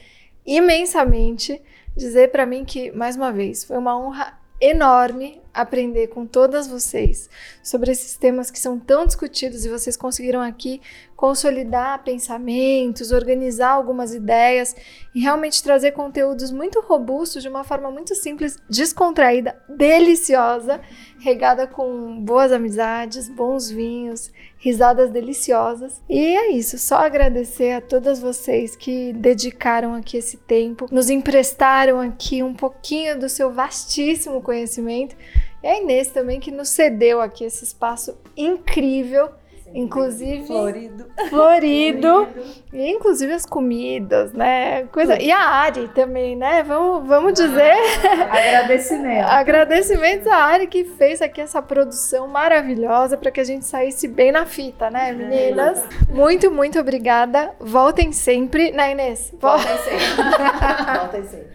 imensamente, 0.46 1.62
dizer 1.96 2.32
para 2.32 2.46
mim 2.46 2.66
que, 2.66 2.92
mais 2.92 3.16
uma 3.16 3.32
vez, 3.32 3.64
foi 3.64 3.78
uma 3.78 3.98
honra 3.98 4.41
enorme 4.62 5.42
aprender 5.54 6.08
com 6.08 6.26
todas 6.26 6.68
vocês 6.68 7.30
sobre 7.64 7.92
esses 7.92 8.16
temas 8.16 8.50
que 8.52 8.60
são 8.60 8.80
tão 8.80 9.06
discutidos 9.06 9.66
e 9.66 9.70
vocês 9.70 9.98
conseguiram 9.98 10.40
aqui 10.40 10.80
consolidar 11.16 12.04
pensamentos, 12.04 13.12
organizar 13.12 13.72
algumas 13.72 14.14
ideias 14.14 14.76
e 15.14 15.20
realmente 15.20 15.62
trazer 15.62 15.92
conteúdos 15.92 16.52
muito 16.52 16.80
robustos 16.80 17.42
de 17.42 17.50
uma 17.50 17.64
forma 17.64 17.92
muito 17.92 18.16
simples, 18.16 18.58
descontraída, 18.70 19.60
deliciosa, 19.68 20.80
regada 21.20 21.68
com 21.68 22.24
boas 22.24 22.52
amizades, 22.52 23.28
bons 23.28 23.70
vinhos, 23.70 24.32
risadas 24.62 25.10
deliciosas. 25.10 26.00
E 26.08 26.20
é 26.20 26.52
isso, 26.52 26.78
só 26.78 26.98
agradecer 26.98 27.72
a 27.72 27.82
todas 27.82 28.20
vocês 28.20 28.76
que 28.76 29.12
dedicaram 29.12 29.96
aqui 29.96 30.18
esse 30.18 30.38
tempo, 30.38 30.88
nos 30.92 31.10
emprestaram 31.10 32.00
aqui 32.00 32.44
um 32.44 32.54
pouquinho 32.54 33.20
do 33.20 33.28
seu 33.28 33.52
vastíssimo 33.52 34.40
conhecimento. 34.42 35.16
E 35.64 35.68
a 35.68 35.80
Inês 35.80 36.10
também 36.10 36.40
que 36.40 36.52
nos 36.52 36.70
cedeu 36.70 37.20
aqui 37.20 37.44
esse 37.44 37.64
espaço 37.64 38.16
incrível 38.38 39.30
Inclusive. 39.74 40.48
Florido. 40.48 41.06
Florido. 41.30 42.28
E 42.74 42.90
inclusive 42.90 43.34
as 43.34 43.46
comidas, 43.46 44.34
né? 44.34 44.84
Coisa... 44.88 45.22
E 45.22 45.32
a 45.32 45.40
Ari 45.40 45.90
também, 45.90 46.36
né? 46.36 46.64
Vamos, 46.64 47.08
vamos 47.08 47.34
dizer. 47.34 47.74
Agradecimento. 48.30 49.28
Agradecimentos 49.28 50.28
à 50.28 50.36
Ari 50.36 50.68
que 50.68 50.84
fez 50.84 51.22
aqui 51.22 51.42
essa 51.42 51.62
produção 51.62 52.28
maravilhosa 52.28 53.18
para 53.18 53.32
que 53.32 53.40
a 53.40 53.44
gente 53.44 53.66
saísse 53.66 54.08
bem 54.08 54.32
na 54.32 54.46
fita, 54.46 54.90
né, 54.90 55.12
meninas? 55.12 55.84
Muito, 56.10 56.52
muito 56.52 56.80
obrigada. 56.80 57.52
Voltem 57.60 58.12
sempre, 58.12 58.72
né, 58.72 58.92
Inês? 58.92 59.34
Voltem 59.40 59.78
sempre. 59.78 60.02
Voltem 61.00 61.24
sempre. 61.24 61.50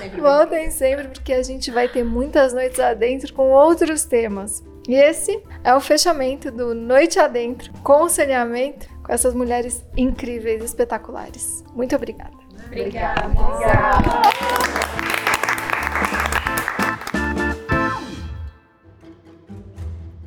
sempre 0.00 0.20
Voltem 0.20 0.70
sempre, 0.70 1.08
porque 1.08 1.32
a 1.32 1.42
gente 1.42 1.70
vai 1.70 1.88
ter 1.88 2.04
muitas 2.04 2.52
noites 2.52 2.80
adentro 2.80 3.32
com 3.32 3.50
outros 3.50 4.04
temas. 4.04 4.64
E 4.88 4.94
esse 4.94 5.42
é 5.64 5.74
o 5.74 5.80
fechamento 5.80 6.50
do 6.50 6.74
Noite 6.74 7.18
Adentro 7.18 7.72
com 7.82 8.08
saneamento 8.08 8.86
com 9.02 9.12
essas 9.12 9.34
mulheres 9.34 9.84
incríveis, 9.96 10.62
espetaculares. 10.62 11.64
Muito 11.74 11.94
obrigada. 11.96 12.36
Obrigada. 12.66 13.26
obrigada. 13.26 14.26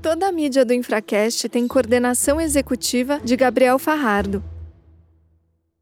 Toda 0.01 0.27
a 0.27 0.31
mídia 0.31 0.65
do 0.65 0.73
Infracast 0.73 1.47
tem 1.49 1.67
coordenação 1.67 2.39
executiva 2.39 3.19
de 3.23 3.35
Gabriel 3.35 3.77
Farrardo 3.77 4.43